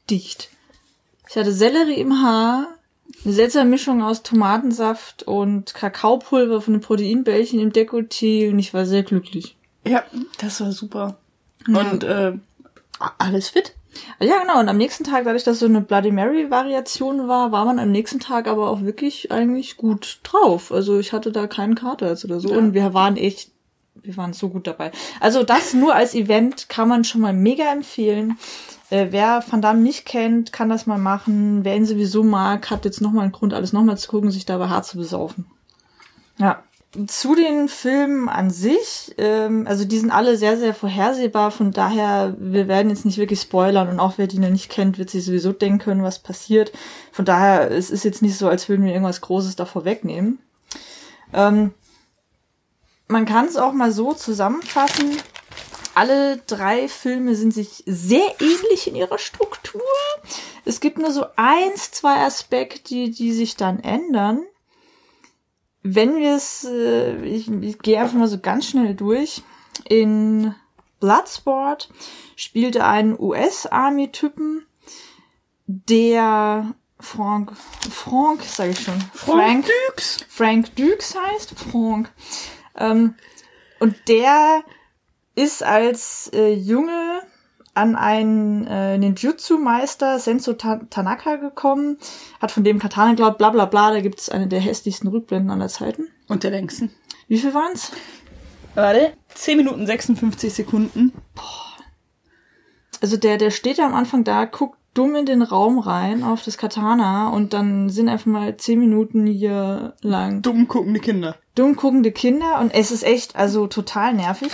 dicht. 0.09 0.49
Ich 1.27 1.35
hatte 1.35 1.51
Sellerie 1.51 1.99
im 1.99 2.21
Haar, 2.21 2.67
eine 3.23 3.33
seltsame 3.33 3.69
Mischung 3.71 4.03
aus 4.03 4.21
Tomatensaft 4.21 5.23
und 5.23 5.73
Kakaopulver 5.73 6.61
von 6.61 6.73
den 6.75 6.81
Proteinbällchen 6.81 7.59
im 7.59 7.71
Dekolleté 7.71 8.51
und 8.51 8.59
ich 8.59 8.73
war 8.75 8.85
sehr 8.85 9.01
glücklich. 9.01 9.55
Ja, 9.87 10.03
das 10.39 10.61
war 10.61 10.71
super. 10.71 11.17
Und 11.67 12.03
äh, 12.03 12.33
alles 13.17 13.49
fit. 13.49 13.73
Ja, 14.19 14.39
genau. 14.41 14.59
Und 14.59 14.69
am 14.69 14.77
nächsten 14.77 15.03
Tag, 15.03 15.25
dadurch, 15.25 15.43
dass 15.43 15.59
so 15.59 15.65
eine 15.65 15.81
Bloody 15.81 16.11
Mary 16.11 16.49
Variation 16.49 17.27
war, 17.27 17.51
war 17.51 17.65
man 17.65 17.79
am 17.79 17.91
nächsten 17.91 18.19
Tag 18.19 18.47
aber 18.47 18.69
auch 18.69 18.81
wirklich 18.81 19.31
eigentlich 19.31 19.77
gut 19.77 20.19
drauf. 20.23 20.71
Also 20.71 20.99
ich 20.99 21.13
hatte 21.13 21.31
da 21.31 21.47
keinen 21.47 21.75
Kater 21.75 22.15
oder 22.23 22.39
so. 22.39 22.49
Ja. 22.49 22.57
Und 22.57 22.73
wir 22.73 22.93
waren 22.93 23.17
echt, 23.17 23.51
wir 23.95 24.17
waren 24.17 24.33
so 24.33 24.49
gut 24.49 24.67
dabei. 24.67 24.91
Also 25.19 25.43
das 25.43 25.73
nur 25.73 25.95
als 25.95 26.13
Event 26.13 26.69
kann 26.69 26.89
man 26.89 27.03
schon 27.03 27.21
mal 27.21 27.33
mega 27.33 27.71
empfehlen. 27.71 28.37
Äh, 28.89 29.07
wer 29.11 29.43
Van 29.49 29.61
Damme 29.61 29.79
nicht 29.79 30.05
kennt, 30.05 30.51
kann 30.51 30.69
das 30.69 30.85
mal 30.85 30.99
machen. 30.99 31.63
Wer 31.63 31.75
ihn 31.75 31.85
sowieso 31.85 32.23
mag, 32.23 32.69
hat 32.69 32.85
jetzt 32.85 33.01
nochmal 33.01 33.23
einen 33.23 33.31
Grund, 33.31 33.53
alles 33.53 33.73
nochmal 33.73 33.97
zu 33.97 34.09
gucken, 34.09 34.29
sich 34.29 34.45
dabei 34.45 34.67
hart 34.67 34.85
zu 34.85 34.97
besaufen. 34.97 35.45
Ja. 36.37 36.63
Zu 37.07 37.35
den 37.35 37.67
Filmen 37.67 38.29
an 38.29 38.49
sich, 38.49 39.13
ähm, 39.17 39.67
also 39.67 39.83
die 39.83 39.99
sind 39.99 40.11
alle 40.11 40.37
sehr, 40.37 40.57
sehr 40.57 40.73
vorhersehbar, 40.73 41.51
von 41.51 41.71
daher, 41.71 42.35
wir 42.39 42.67
werden 42.67 42.89
jetzt 42.89 43.05
nicht 43.05 43.17
wirklich 43.17 43.41
spoilern 43.41 43.89
und 43.89 43.99
auch 43.99 44.13
wer 44.17 44.27
die 44.27 44.39
noch 44.39 44.49
nicht 44.49 44.69
kennt, 44.69 44.97
wird 44.97 45.09
sich 45.09 45.25
sowieso 45.25 45.51
denken 45.51 45.79
können, 45.79 46.03
was 46.03 46.19
passiert. 46.19 46.71
Von 47.11 47.25
daher, 47.25 47.69
es 47.71 47.91
ist 47.91 48.05
jetzt 48.05 48.21
nicht 48.21 48.37
so, 48.37 48.47
als 48.47 48.69
würden 48.69 48.85
wir 48.85 48.93
irgendwas 48.93 49.21
Großes 49.21 49.55
davor 49.55 49.83
wegnehmen. 49.83 50.39
Ähm, 51.33 51.73
man 53.07 53.25
kann 53.25 53.45
es 53.45 53.57
auch 53.57 53.73
mal 53.73 53.91
so 53.91 54.13
zusammenfassen. 54.13 55.17
Alle 55.95 56.37
drei 56.47 56.87
Filme 56.87 57.35
sind 57.35 57.53
sich 57.53 57.83
sehr 57.85 58.35
ähnlich 58.39 58.87
in 58.87 58.95
ihrer 58.95 59.17
Struktur. 59.17 59.81
Es 60.65 60.79
gibt 60.79 60.97
nur 60.97 61.11
so 61.11 61.25
eins, 61.35 61.91
zwei 61.91 62.25
Aspekte, 62.25 63.09
die 63.09 63.31
sich 63.31 63.55
dann 63.55 63.79
ändern. 63.79 64.41
Wenn 65.87 66.17
wir 66.17 66.35
es, 66.35 66.63
äh, 66.63 67.15
ich, 67.23 67.47
ich 67.61 67.77
gehe 67.77 68.01
einfach 68.01 68.17
mal 68.17 68.27
so 68.27 68.39
ganz 68.39 68.65
schnell 68.65 68.95
durch. 68.95 69.43
In 69.87 70.55
Bloodsport 70.99 71.89
spielte 72.35 72.85
einen 72.85 73.15
US-Army-Typen, 73.19 74.65
der 75.67 76.73
Frank, 76.99 77.53
Frank, 77.91 78.41
sage 78.41 78.71
ich 78.71 78.79
schon, 78.79 78.99
Frank 79.13 79.67
Dukes. 79.67 80.25
Frank 80.27 80.75
Dukes 80.75 81.15
heißt, 81.15 81.51
Frank. 81.51 82.11
Ähm, 82.75 83.13
und 83.79 83.95
der 84.07 84.63
ist 85.35 85.61
als 85.61 86.31
äh, 86.33 86.51
Junge 86.51 87.21
an 87.75 87.95
einen 87.95 88.65
äh, 88.65 88.97
Ninjutsu-Meister 88.97 90.19
Senso 90.19 90.53
Ta 90.53 90.81
Tanaka 90.89 91.35
gekommen, 91.35 91.97
hat 92.41 92.51
von 92.51 92.63
dem 92.63 92.79
Katana 92.79 93.11
geglaubt, 93.11 93.37
bla 93.37 93.51
bla 93.51 93.65
bla, 93.65 93.91
da 93.91 93.99
gibt 94.01 94.19
es 94.19 94.29
eine 94.29 94.47
der 94.47 94.59
hässlichsten 94.59 95.09
Rückblenden 95.09 95.51
aller 95.51 95.67
Zeiten. 95.67 96.07
Und 96.27 96.43
der 96.43 96.51
längsten. 96.51 96.91
Wie 97.27 97.37
viel 97.37 97.53
waren's? 97.53 97.91
Warte. 98.73 99.13
10 99.35 99.57
Minuten 99.57 99.85
56 99.85 100.53
Sekunden. 100.53 101.13
Also 103.01 103.17
der, 103.17 103.37
der 103.37 103.51
steht 103.51 103.77
da 103.77 103.85
am 103.85 103.93
Anfang 103.93 104.23
da, 104.23 104.45
guckt 104.45 104.77
dumm 104.95 105.15
in 105.15 105.25
den 105.25 105.41
Raum 105.41 105.77
rein 105.77 106.23
auf 106.23 106.43
das 106.43 106.57
Katana 106.57 107.29
und 107.29 107.53
dann 107.53 107.89
sind 107.89 108.09
einfach 108.09 108.27
mal 108.27 108.57
10 108.57 108.79
Minuten 108.79 109.27
hier 109.27 109.93
lang 110.01 110.41
Dumm 110.41 110.67
guckende 110.67 110.99
Kinder. 110.99 111.35
dumm 111.53 111.75
guckende 111.75 112.11
Kinder 112.11 112.59
und 112.61 112.73
es 112.73 112.91
ist 112.91 113.03
echt, 113.03 113.35
also 113.35 113.67
total 113.67 114.13
nervig. 114.13 114.51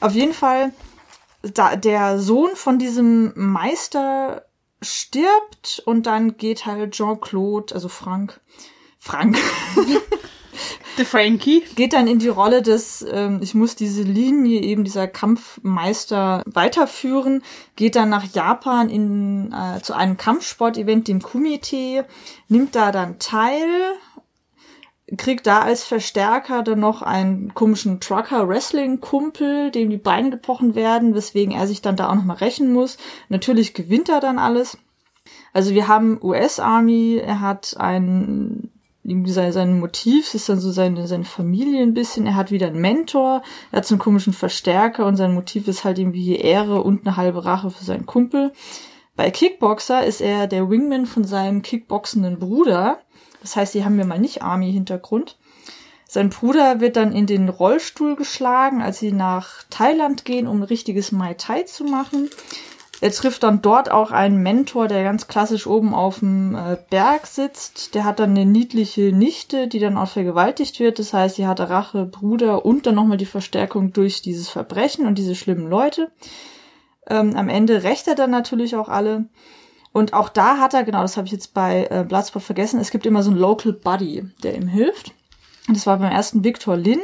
Auf 0.00 0.14
jeden 0.14 0.32
Fall, 0.32 0.72
da, 1.52 1.76
der 1.76 2.18
Sohn 2.18 2.56
von 2.56 2.78
diesem 2.78 3.32
Meister 3.36 4.44
stirbt 4.80 5.82
und 5.84 6.06
dann 6.06 6.36
geht 6.36 6.66
halt 6.66 6.92
Jean-Claude, 6.92 7.74
also 7.74 7.88
Frank, 7.88 8.40
Frank, 8.98 9.38
The 10.96 11.04
Frankie. 11.04 11.62
geht 11.74 11.92
dann 11.92 12.06
in 12.06 12.18
die 12.18 12.28
Rolle 12.28 12.62
des, 12.62 13.04
ähm, 13.10 13.40
ich 13.42 13.54
muss 13.54 13.74
diese 13.74 14.02
Linie 14.02 14.60
eben 14.60 14.84
dieser 14.84 15.08
Kampfmeister 15.08 16.42
weiterführen, 16.46 17.42
geht 17.76 17.96
dann 17.96 18.08
nach 18.08 18.24
Japan 18.32 18.88
in, 18.88 19.52
äh, 19.52 19.80
zu 19.82 19.94
einem 19.94 20.16
Kampfsport-Event, 20.16 21.08
dem 21.08 21.20
Kumite, 21.20 22.06
nimmt 22.48 22.76
da 22.76 22.92
dann 22.92 23.18
teil, 23.18 23.66
kriegt 25.16 25.46
da 25.46 25.60
als 25.60 25.84
Verstärker 25.84 26.62
dann 26.62 26.80
noch 26.80 27.02
einen 27.02 27.52
komischen 27.54 28.00
Trucker-Wrestling-Kumpel, 28.00 29.70
dem 29.70 29.90
die 29.90 29.98
Beine 29.98 30.30
gebrochen 30.30 30.74
werden, 30.74 31.14
weswegen 31.14 31.54
er 31.54 31.66
sich 31.66 31.82
dann 31.82 31.96
da 31.96 32.08
auch 32.08 32.14
nochmal 32.14 32.38
rächen 32.38 32.72
muss. 32.72 32.96
Natürlich 33.28 33.74
gewinnt 33.74 34.08
er 34.08 34.20
dann 34.20 34.38
alles. 34.38 34.78
Also 35.52 35.74
wir 35.74 35.88
haben 35.88 36.18
US-Army, 36.22 37.20
er 37.24 37.40
hat 37.40 37.76
ein, 37.78 38.70
sein, 39.04 39.52
sein 39.52 39.78
Motiv 39.78 40.34
ist 40.34 40.48
dann 40.48 40.58
so 40.58 40.72
seine, 40.72 41.06
seine 41.06 41.24
Familie 41.24 41.82
ein 41.82 41.94
bisschen, 41.94 42.26
er 42.26 42.34
hat 42.34 42.50
wieder 42.50 42.68
einen 42.68 42.80
Mentor, 42.80 43.42
er 43.70 43.78
hat 43.78 43.86
so 43.86 43.94
einen 43.94 44.00
komischen 44.00 44.32
Verstärker 44.32 45.06
und 45.06 45.16
sein 45.16 45.34
Motiv 45.34 45.68
ist 45.68 45.84
halt 45.84 45.98
irgendwie 45.98 46.36
Ehre 46.36 46.82
und 46.82 47.06
eine 47.06 47.16
halbe 47.16 47.44
Rache 47.44 47.70
für 47.70 47.84
seinen 47.84 48.06
Kumpel. 48.06 48.52
Bei 49.16 49.30
Kickboxer 49.30 50.04
ist 50.04 50.20
er 50.20 50.46
der 50.46 50.68
Wingman 50.68 51.06
von 51.06 51.24
seinem 51.24 51.62
kickboxenden 51.62 52.38
Bruder. 52.38 52.98
Das 53.44 53.56
heißt, 53.56 53.74
die 53.74 53.84
haben 53.84 53.98
wir 53.98 54.06
mal 54.06 54.18
nicht 54.18 54.40
Army-Hintergrund. 54.40 55.36
Sein 56.08 56.30
Bruder 56.30 56.80
wird 56.80 56.96
dann 56.96 57.12
in 57.12 57.26
den 57.26 57.50
Rollstuhl 57.50 58.16
geschlagen, 58.16 58.80
als 58.80 59.00
sie 59.00 59.12
nach 59.12 59.64
Thailand 59.68 60.24
gehen, 60.24 60.46
um 60.46 60.60
ein 60.60 60.62
richtiges 60.62 61.12
Mai 61.12 61.34
Tai 61.34 61.64
zu 61.64 61.84
machen. 61.84 62.30
Er 63.02 63.12
trifft 63.12 63.42
dann 63.42 63.60
dort 63.60 63.90
auch 63.90 64.12
einen 64.12 64.42
Mentor, 64.42 64.88
der 64.88 65.04
ganz 65.04 65.28
klassisch 65.28 65.66
oben 65.66 65.94
auf 65.94 66.20
dem 66.20 66.54
äh, 66.54 66.78
Berg 66.88 67.26
sitzt. 67.26 67.94
Der 67.94 68.04
hat 68.04 68.18
dann 68.18 68.30
eine 68.30 68.46
niedliche 68.46 69.12
Nichte, 69.12 69.68
die 69.68 69.78
dann 69.78 69.98
auch 69.98 70.08
vergewaltigt 70.08 70.80
wird. 70.80 70.98
Das 70.98 71.12
heißt, 71.12 71.36
sie 71.36 71.46
hat 71.46 71.60
Rache, 71.60 72.06
Bruder 72.06 72.64
und 72.64 72.86
dann 72.86 72.94
nochmal 72.94 73.18
die 73.18 73.26
Verstärkung 73.26 73.92
durch 73.92 74.22
dieses 74.22 74.48
Verbrechen 74.48 75.06
und 75.06 75.18
diese 75.18 75.34
schlimmen 75.34 75.68
Leute. 75.68 76.10
Ähm, 77.06 77.36
am 77.36 77.50
Ende 77.50 77.82
rächt 77.82 78.08
er 78.08 78.14
dann 78.14 78.30
natürlich 78.30 78.74
auch 78.74 78.88
alle. 78.88 79.26
Und 79.94 80.12
auch 80.12 80.28
da 80.28 80.58
hat 80.58 80.74
er, 80.74 80.82
genau, 80.82 81.02
das 81.02 81.16
habe 81.16 81.28
ich 81.28 81.32
jetzt 81.32 81.54
bei 81.54 81.86
äh, 81.88 82.02
Bloodsport 82.02 82.44
vergessen, 82.44 82.80
es 82.80 82.90
gibt 82.90 83.06
immer 83.06 83.22
so 83.22 83.30
einen 83.30 83.38
Local 83.38 83.72
Buddy, 83.72 84.28
der 84.42 84.56
ihm 84.56 84.66
hilft. 84.66 85.12
Und 85.68 85.76
das 85.76 85.86
war 85.86 85.98
beim 85.98 86.10
ersten 86.10 86.42
Victor 86.42 86.76
Lin. 86.76 86.98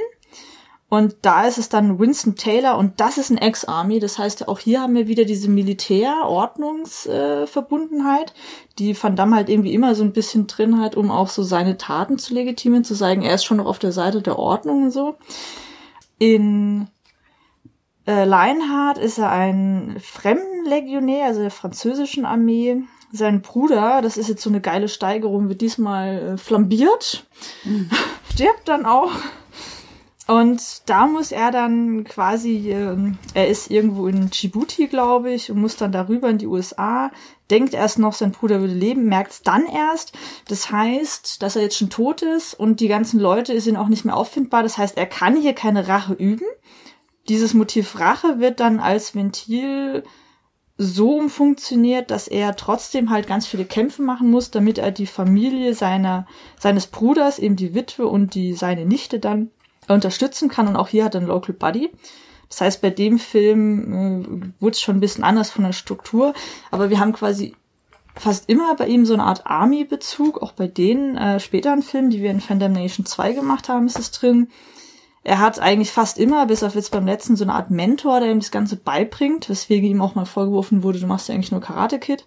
Und 0.89 1.15
da 1.23 1.47
ist 1.47 1.57
es 1.57 1.69
dann 1.69 2.01
Winston 2.01 2.35
Taylor 2.35 2.77
und 2.77 3.01
das 3.01 3.17
ist 3.17 3.31
ein 3.31 3.39
Ex-Army. 3.39 4.01
Das 4.01 4.19
heißt, 4.19 4.49
auch 4.49 4.59
hier 4.59 4.81
haben 4.81 4.97
wir 4.97 5.07
wieder 5.07 5.25
diese 5.25 5.49
Militär-Ordnungsverbundenheit, 5.49 8.35
die 8.81 9.01
Van 9.01 9.15
Damme 9.15 9.37
halt 9.37 9.49
irgendwie 9.49 9.73
immer 9.73 9.95
so 9.95 10.03
ein 10.03 10.13
bisschen 10.13 10.49
drin 10.49 10.81
hat, 10.81 10.97
um 10.97 11.13
auch 11.13 11.29
so 11.29 11.45
seine 11.45 11.79
Taten 11.79 12.19
zu 12.19 12.35
legitimen, 12.35 12.83
zu 12.83 12.95
sagen, 12.95 13.23
er 13.23 13.37
ist 13.37 13.45
schon 13.45 13.59
noch 13.59 13.67
auf 13.67 13.79
der 13.79 13.93
Seite 13.93 14.21
der 14.21 14.37
Ordnung 14.37 14.87
und 14.87 14.91
so. 14.91 15.15
In 16.19 16.89
äh, 18.11 18.25
Lionheart 18.25 18.99
ist 18.99 19.19
er 19.19 19.31
ein 19.31 19.97
Fremdenlegionär, 20.01 21.27
also 21.27 21.41
der 21.41 21.51
französischen 21.51 22.25
Armee. 22.25 22.83
Sein 23.13 23.41
Bruder, 23.41 24.03
das 24.03 24.17
ist 24.17 24.29
jetzt 24.29 24.43
so 24.43 24.51
eine 24.51 24.61
geile 24.61 24.89
Steigerung, 24.89 25.49
wird 25.49 25.61
diesmal 25.61 26.35
äh, 26.35 26.37
flambiert, 26.37 27.27
stirbt 28.33 28.67
dann 28.67 28.85
auch. 28.87 29.13
Und 30.27 30.89
da 30.89 31.09
muss 31.09 31.33
er 31.33 31.51
dann 31.51 32.05
quasi, 32.05 32.71
ähm, 32.71 33.19
er 33.35 33.49
ist 33.49 33.69
irgendwo 33.69 34.07
in 34.07 34.31
Djibouti, 34.31 34.87
glaube 34.87 35.33
ich, 35.33 35.51
und 35.51 35.61
muss 35.61 35.77
dann 35.77 35.91
darüber 35.91 36.29
in 36.29 36.39
die 36.39 36.47
USA, 36.47 37.11
denkt 37.51 37.75
erst 37.75 37.99
noch, 37.99 38.13
sein 38.13 38.31
Bruder 38.31 38.61
würde 38.61 38.75
leben, 38.75 39.07
merkt 39.07 39.33
es 39.33 39.43
dann 39.43 39.67
erst. 39.67 40.13
Das 40.47 40.71
heißt, 40.71 41.43
dass 41.43 41.57
er 41.57 41.63
jetzt 41.63 41.79
schon 41.79 41.91
tot 41.91 42.23
ist 42.23 42.55
und 42.55 42.79
die 42.79 42.87
ganzen 42.87 43.19
Leute 43.19 43.61
sind 43.61 43.77
auch 43.77 43.89
nicht 43.89 44.05
mehr 44.05 44.17
auffindbar. 44.17 44.63
Das 44.63 44.79
heißt, 44.79 44.97
er 44.97 45.07
kann 45.07 45.37
hier 45.37 45.53
keine 45.53 45.89
Rache 45.89 46.15
üben. 46.15 46.47
Dieses 47.29 47.55
Motiv 47.55 47.99
Rache 47.99 48.41
wird 48.41 48.61
dann 48.61 48.81
als 48.81 49.15
Ventil 49.15 50.05
so 50.83 51.17
umfunktioniert, 51.17 52.11
dass 52.11 52.27
er 52.27 52.57
trotzdem 52.57 53.11
halt 53.11 53.27
ganz 53.27 53.47
viele 53.47 53.67
Kämpfe 53.67 54.01
machen 54.01 54.31
muss, 54.31 54.51
damit 54.51 54.79
er 54.79 54.91
die 54.91 55.07
Familie 55.07 55.75
seiner, 55.75 56.27
seines 56.59 56.87
Bruders, 56.87 57.39
eben 57.39 57.55
die 57.57 57.75
Witwe 57.75 58.07
und 58.07 58.35
die, 58.35 58.55
seine 58.55 58.87
Nichte 58.87 59.19
dann 59.19 59.51
unterstützen 59.89 60.49
kann. 60.49 60.69
Und 60.69 60.77
auch 60.77 60.89
hier 60.89 61.05
hat 61.05 61.15
er 61.15 61.21
einen 61.21 61.29
Local 61.29 61.55
Buddy. 61.55 61.91
Das 62.49 62.63
heißt, 62.63 62.81
bei 62.81 62.89
dem 62.89 63.19
Film 63.19 64.53
äh, 64.55 64.61
wurde 64.61 64.73
es 64.73 64.81
schon 64.81 64.97
ein 64.97 65.01
bisschen 65.01 65.23
anders 65.23 65.51
von 65.51 65.65
der 65.65 65.73
Struktur, 65.73 66.33
aber 66.71 66.89
wir 66.89 66.99
haben 66.99 67.13
quasi 67.13 67.55
fast 68.17 68.49
immer 68.49 68.75
bei 68.75 68.87
ihm 68.89 69.05
so 69.07 69.15
eine 69.15 69.25
Art 69.25 69.47
Army-Bezug. 69.47 70.43
Auch 70.43 70.53
bei 70.53 70.67
den 70.67 71.17
äh, 71.17 71.41
späteren 71.41 71.83
Filmen, 71.83 72.11
die 72.11 72.23
wir 72.23 72.31
in 72.31 72.41
Fandom 72.41 72.73
Nation 72.73 73.07
2 73.07 73.33
gemacht 73.33 73.69
haben, 73.69 73.87
ist 73.87 73.99
es 73.99 74.11
drin. 74.11 74.49
Er 75.23 75.39
hat 75.39 75.59
eigentlich 75.59 75.91
fast 75.91 76.19
immer, 76.19 76.47
bis 76.47 76.63
auf 76.63 76.75
jetzt 76.75 76.93
beim 76.93 77.07
letzten, 77.07 77.37
so 77.37 77.45
eine 77.45 77.55
Art 77.55 77.71
Mentor, 77.71 78.21
der 78.21 78.31
ihm 78.31 78.41
das 78.41 78.51
Ganze 78.51 78.77
beibringt, 78.77 79.51
weswegen 79.51 79.89
ihm 79.89 80.01
auch 80.01 80.15
mal 80.15 80.25
vorgeworfen 80.25 80.83
wurde, 80.83 80.99
du 80.99 81.07
machst 81.07 81.29
ja 81.29 81.35
eigentlich 81.35 81.53
nur 81.53 81.61
Karate-Kid. 81.61 82.25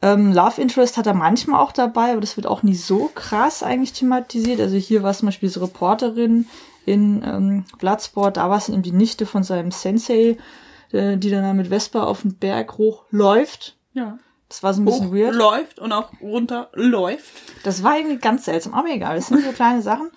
Ähm, 0.00 0.32
Love 0.32 0.60
Interest 0.60 0.96
hat 0.96 1.06
er 1.06 1.14
manchmal 1.14 1.60
auch 1.60 1.72
dabei, 1.72 2.12
aber 2.12 2.20
das 2.20 2.36
wird 2.36 2.46
auch 2.46 2.62
nie 2.62 2.76
so 2.76 3.10
krass 3.14 3.62
eigentlich 3.62 3.92
thematisiert. 3.92 4.60
Also 4.60 4.76
hier 4.76 5.02
war 5.02 5.10
es 5.10 5.18
zum 5.18 5.26
Beispiel 5.26 5.48
diese 5.48 5.60
Reporterin 5.60 6.46
in 6.86 7.22
ähm, 7.24 7.64
Bloodsport, 7.78 8.36
da 8.36 8.48
war 8.48 8.58
es 8.58 8.68
eben 8.68 8.82
die 8.82 8.92
Nichte 8.92 9.26
von 9.26 9.42
seinem 9.42 9.70
Sensei, 9.70 10.38
äh, 10.92 11.18
die 11.18 11.30
dann 11.30 11.42
da 11.42 11.52
mit 11.52 11.68
Vespa 11.68 12.04
auf 12.04 12.22
den 12.22 12.36
Berg 12.36 12.78
hochläuft. 12.78 13.76
Ja. 13.92 14.18
Das 14.48 14.62
war 14.62 14.72
so 14.72 14.80
ein 14.80 14.86
bisschen 14.86 15.08
Hoch 15.08 15.14
weird. 15.14 15.34
läuft 15.34 15.78
und 15.78 15.92
auch 15.92 16.10
runter 16.22 16.70
läuft. 16.72 17.34
Das 17.64 17.82
war 17.82 17.98
irgendwie 17.98 18.16
ganz 18.16 18.46
seltsam, 18.46 18.72
aber 18.72 18.88
egal, 18.88 19.16
das 19.16 19.26
sind 19.26 19.44
so 19.44 19.52
kleine 19.52 19.82
Sachen. 19.82 20.10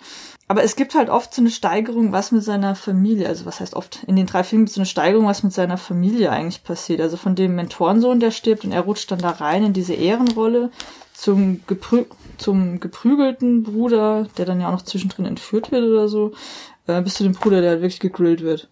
Aber 0.52 0.64
es 0.64 0.76
gibt 0.76 0.94
halt 0.94 1.08
oft 1.08 1.32
so 1.32 1.40
eine 1.40 1.48
Steigerung, 1.48 2.12
was 2.12 2.30
mit 2.30 2.44
seiner 2.44 2.74
Familie, 2.74 3.26
also 3.26 3.46
was 3.46 3.60
heißt 3.60 3.72
oft, 3.72 4.04
in 4.06 4.16
den 4.16 4.26
drei 4.26 4.44
Filmen 4.44 4.66
so 4.66 4.80
eine 4.80 4.86
Steigerung, 4.86 5.24
was 5.24 5.42
mit 5.42 5.54
seiner 5.54 5.78
Familie 5.78 6.30
eigentlich 6.30 6.62
passiert. 6.62 7.00
Also 7.00 7.16
von 7.16 7.34
dem 7.34 7.54
Mentorensohn, 7.54 8.20
der 8.20 8.32
stirbt 8.32 8.66
und 8.66 8.72
er 8.72 8.82
rutscht 8.82 9.10
dann 9.10 9.20
da 9.20 9.30
rein 9.30 9.64
in 9.64 9.72
diese 9.72 9.94
Ehrenrolle 9.94 10.70
zum, 11.14 11.62
geprü 11.66 12.04
zum 12.36 12.80
geprügelten 12.80 13.62
Bruder, 13.62 14.26
der 14.36 14.44
dann 14.44 14.60
ja 14.60 14.68
auch 14.68 14.72
noch 14.72 14.82
zwischendrin 14.82 15.24
entführt 15.24 15.72
wird 15.72 15.84
oder 15.84 16.06
so, 16.06 16.32
äh, 16.86 17.00
bis 17.00 17.14
zu 17.14 17.22
dem 17.22 17.32
Bruder, 17.32 17.62
der 17.62 17.70
halt 17.70 17.80
wirklich 17.80 18.00
gegrillt 18.00 18.42
wird. 18.42 18.68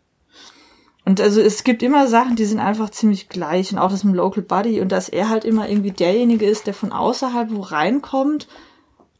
Und 1.06 1.18
also 1.18 1.40
es 1.40 1.64
gibt 1.64 1.82
immer 1.82 2.08
Sachen, 2.08 2.36
die 2.36 2.44
sind 2.44 2.58
einfach 2.58 2.90
ziemlich 2.90 3.30
gleich 3.30 3.72
und 3.72 3.78
auch 3.78 3.90
das 3.90 4.04
mit 4.04 4.12
dem 4.12 4.18
Local 4.18 4.42
Buddy 4.42 4.82
und 4.82 4.92
dass 4.92 5.08
er 5.08 5.30
halt 5.30 5.46
immer 5.46 5.66
irgendwie 5.66 5.92
derjenige 5.92 6.44
ist, 6.44 6.66
der 6.66 6.74
von 6.74 6.92
außerhalb 6.92 7.50
wo 7.50 7.62
reinkommt, 7.62 8.48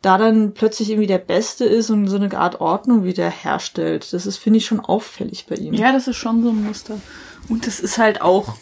da 0.02 0.16
dann 0.16 0.54
plötzlich 0.54 0.90
irgendwie 0.90 1.06
der 1.06 1.18
Beste 1.18 1.64
ist 1.64 1.90
und 1.90 2.08
so 2.08 2.16
eine 2.16 2.36
Art 2.36 2.60
Ordnung 2.60 3.04
wieder 3.04 3.28
herstellt. 3.28 4.12
Das 4.12 4.26
ist, 4.26 4.38
finde 4.38 4.58
ich, 4.58 4.66
schon 4.66 4.80
auffällig 4.80 5.46
bei 5.46 5.56
ihm. 5.56 5.74
Ja, 5.74 5.92
das 5.92 6.08
ist 6.08 6.16
schon 6.16 6.42
so 6.42 6.50
ein 6.50 6.64
Muster. 6.64 6.98
Und 7.48 7.66
das 7.66 7.80
ist 7.80 7.98
halt 7.98 8.22
auch, 8.22 8.56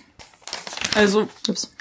also 0.94 1.28
Ups. 1.48 1.72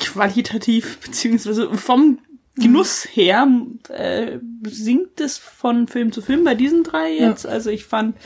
qualitativ, 0.00 0.98
beziehungsweise 1.00 1.72
vom 1.74 2.18
Genuss 2.56 3.04
her 3.04 3.46
äh, 3.90 4.38
sinkt 4.64 5.20
es 5.20 5.36
von 5.36 5.86
Film 5.88 6.10
zu 6.10 6.22
Film 6.22 6.42
bei 6.42 6.54
diesen 6.54 6.82
drei 6.82 7.12
jetzt. 7.12 7.44
Ja. 7.44 7.50
Also 7.50 7.70
ich 7.70 7.84
fand 7.84 8.16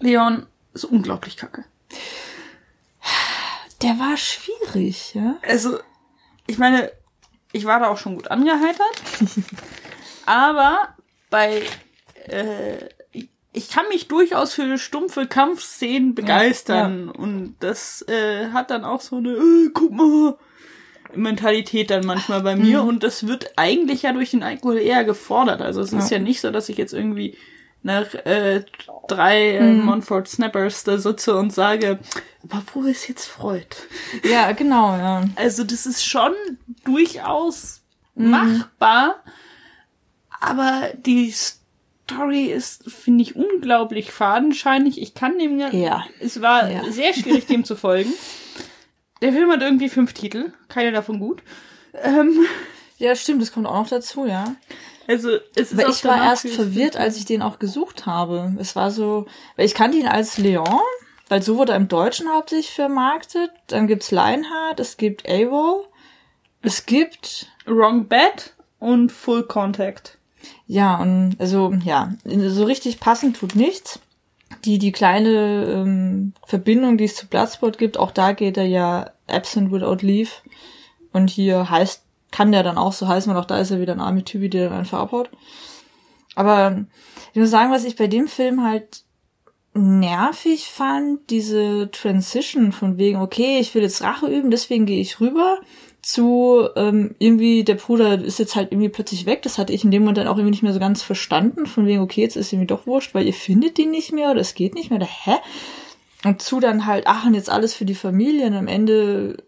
Leon 0.00 0.46
ist 0.74 0.84
unglaublich 0.84 1.36
kacke. 1.36 1.64
Der 3.82 3.98
war 3.98 4.16
schwierig, 4.16 5.14
ja. 5.14 5.36
Also, 5.42 5.78
ich 6.46 6.58
meine, 6.58 6.92
ich 7.52 7.64
war 7.64 7.80
da 7.80 7.88
auch 7.88 7.98
schon 7.98 8.14
gut 8.16 8.30
angeheitert. 8.30 9.02
aber 10.26 10.94
bei 11.30 11.62
äh, 12.26 12.88
ich 13.52 13.68
kann 13.68 13.88
mich 13.88 14.08
durchaus 14.08 14.54
für 14.54 14.78
stumpfe 14.78 15.26
Kampfszenen 15.26 16.14
begeistern. 16.14 17.06
Ja. 17.06 17.20
Und 17.20 17.56
das 17.60 18.02
äh, 18.08 18.50
hat 18.52 18.70
dann 18.70 18.84
auch 18.84 19.00
so 19.00 19.16
eine, 19.16 19.30
äh, 19.30 19.70
guck 19.74 19.90
mal, 19.90 20.36
Mentalität 21.14 21.90
dann 21.90 22.06
manchmal 22.06 22.42
bei 22.42 22.54
mir. 22.54 22.82
Mhm. 22.82 22.88
Und 22.88 23.02
das 23.02 23.26
wird 23.26 23.52
eigentlich 23.56 24.02
ja 24.02 24.12
durch 24.12 24.30
den 24.30 24.44
Alkohol 24.44 24.78
eher 24.78 25.04
gefordert. 25.04 25.60
Also 25.60 25.80
es 25.80 25.90
ja. 25.90 25.98
ist 25.98 26.10
ja 26.10 26.18
nicht 26.20 26.40
so, 26.40 26.52
dass 26.52 26.68
ich 26.68 26.76
jetzt 26.76 26.92
irgendwie 26.92 27.36
nach 27.82 28.14
äh, 28.14 28.64
drei 29.08 29.56
äh, 29.56 29.62
mhm. 29.62 29.84
Montfort 29.84 30.28
Snappers 30.28 30.84
da 30.84 30.98
sitze 30.98 31.36
und 31.36 31.52
sage, 31.52 31.98
aber 32.42 32.62
wo 32.72 32.82
ist 32.84 33.08
jetzt 33.08 33.26
Freud? 33.26 33.66
Ja, 34.24 34.52
genau, 34.52 34.96
ja. 34.96 35.24
Also 35.36 35.64
das 35.64 35.86
ist 35.86 36.04
schon 36.04 36.32
durchaus 36.84 37.80
mhm. 38.14 38.30
machbar, 38.30 39.16
aber 40.40 40.90
die 40.94 41.32
Story 41.32 42.46
ist, 42.46 42.90
finde 42.90 43.22
ich, 43.22 43.36
unglaublich 43.36 44.10
fadenscheinig. 44.10 45.00
Ich 45.00 45.14
kann 45.14 45.38
dem 45.38 45.58
ja. 45.58 46.04
Es 46.20 46.40
war 46.40 46.70
ja. 46.70 46.90
sehr 46.90 47.14
schwierig, 47.14 47.46
dem 47.46 47.64
zu 47.64 47.76
folgen. 47.76 48.12
Der 49.22 49.32
Film 49.32 49.50
hat 49.50 49.60
irgendwie 49.60 49.88
fünf 49.88 50.14
Titel, 50.14 50.52
keiner 50.68 50.92
davon 50.92 51.20
gut. 51.20 51.42
Ähm, 52.02 52.46
ja, 52.98 53.14
stimmt, 53.14 53.42
das 53.42 53.52
kommt 53.52 53.66
auch 53.66 53.74
noch 53.74 53.88
dazu, 53.88 54.26
ja. 54.26 54.56
Also 55.10 55.30
es 55.56 55.72
ist 55.72 55.76
weil 55.76 55.90
ich 55.90 56.04
war 56.04 56.24
erst 56.24 56.48
verwirrt, 56.48 56.96
als 56.96 57.16
ich 57.16 57.24
den 57.24 57.42
auch 57.42 57.58
gesucht 57.58 58.06
habe. 58.06 58.54
Es 58.60 58.76
war 58.76 58.92
so, 58.92 59.26
weil 59.56 59.66
ich 59.66 59.74
kannte 59.74 59.98
ihn 59.98 60.06
als 60.06 60.38
Leon, 60.38 60.80
weil 61.28 61.42
so 61.42 61.56
wurde 61.56 61.72
er 61.72 61.78
im 61.78 61.88
Deutschen 61.88 62.28
hauptsächlich 62.32 62.70
vermarktet. 62.70 63.50
Dann 63.66 63.88
gibt's 63.88 64.12
Lionheart, 64.12 64.78
es 64.78 64.96
gibt 64.96 65.28
AWOL, 65.28 65.84
es 66.62 66.86
gibt 66.86 67.48
Wrong 67.66 68.06
Bet 68.06 68.54
und 68.78 69.10
Full 69.10 69.48
Contact. 69.48 70.16
Ja, 70.68 70.96
und 70.98 71.34
also 71.40 71.74
ja, 71.84 72.12
so 72.24 72.62
richtig 72.62 73.00
passend 73.00 73.36
tut 73.36 73.56
nichts. 73.56 73.98
Die, 74.64 74.78
die 74.78 74.92
kleine 74.92 75.64
ähm, 75.64 76.34
Verbindung, 76.46 76.98
die 76.98 77.04
es 77.04 77.16
zu 77.16 77.26
Bloodsport 77.26 77.78
gibt, 77.78 77.98
auch 77.98 78.12
da 78.12 78.30
geht 78.30 78.56
er 78.56 78.66
ja 78.66 79.10
absent 79.26 79.72
without 79.72 80.06
leave. 80.06 80.30
Und 81.12 81.30
hier 81.30 81.68
heißt 81.68 82.04
kann 82.30 82.52
der 82.52 82.62
dann 82.62 82.78
auch 82.78 82.92
so 82.92 83.08
heißen, 83.08 83.32
weil 83.32 83.40
auch 83.40 83.46
da 83.46 83.58
ist 83.58 83.70
er 83.70 83.80
wieder 83.80 83.92
ein 83.92 84.00
Army-Typi, 84.00 84.48
der 84.48 84.68
dann 84.68 84.78
einfach 84.78 85.00
abhaut. 85.00 85.30
Aber 86.34 86.84
ich 87.32 87.40
muss 87.40 87.50
sagen, 87.50 87.72
was 87.72 87.84
ich 87.84 87.96
bei 87.96 88.06
dem 88.06 88.28
Film 88.28 88.64
halt 88.64 89.04
nervig 89.74 90.66
fand, 90.66 91.30
diese 91.30 91.90
Transition 91.92 92.72
von 92.72 92.98
wegen, 92.98 93.20
okay, 93.20 93.58
ich 93.60 93.74
will 93.74 93.82
jetzt 93.82 94.02
Rache 94.02 94.26
üben, 94.26 94.50
deswegen 94.50 94.86
gehe 94.86 95.00
ich 95.00 95.20
rüber, 95.20 95.60
zu 96.02 96.68
ähm, 96.76 97.14
irgendwie, 97.18 97.62
der 97.62 97.74
Bruder 97.74 98.22
ist 98.22 98.38
jetzt 98.38 98.56
halt 98.56 98.72
irgendwie 98.72 98.88
plötzlich 98.88 99.26
weg. 99.26 99.42
Das 99.42 99.58
hatte 99.58 99.72
ich 99.72 99.84
in 99.84 99.90
dem 99.90 100.02
Moment 100.02 100.18
dann 100.18 100.28
auch 100.28 100.36
irgendwie 100.36 100.52
nicht 100.52 100.62
mehr 100.62 100.72
so 100.72 100.80
ganz 100.80 101.02
verstanden, 101.02 101.66
von 101.66 101.86
wegen, 101.86 102.00
okay, 102.00 102.22
jetzt 102.22 102.36
ist 102.36 102.52
irgendwie 102.52 102.66
doch 102.66 102.86
wurscht, 102.86 103.14
weil 103.14 103.26
ihr 103.26 103.34
findet 103.34 103.76
die 103.76 103.86
nicht 103.86 104.12
mehr 104.12 104.30
oder 104.30 104.40
es 104.40 104.54
geht 104.54 104.74
nicht 104.74 104.90
mehr. 104.90 104.98
Oder, 104.98 105.08
hä? 105.08 105.36
Und 106.24 106.42
zu 106.42 106.60
dann 106.60 106.86
halt, 106.86 107.06
ach, 107.06 107.26
und 107.26 107.34
jetzt 107.34 107.50
alles 107.50 107.74
für 107.74 107.84
die 107.84 107.94
Familie 107.94 108.46
und 108.46 108.54
am 108.54 108.66
Ende 108.66 109.44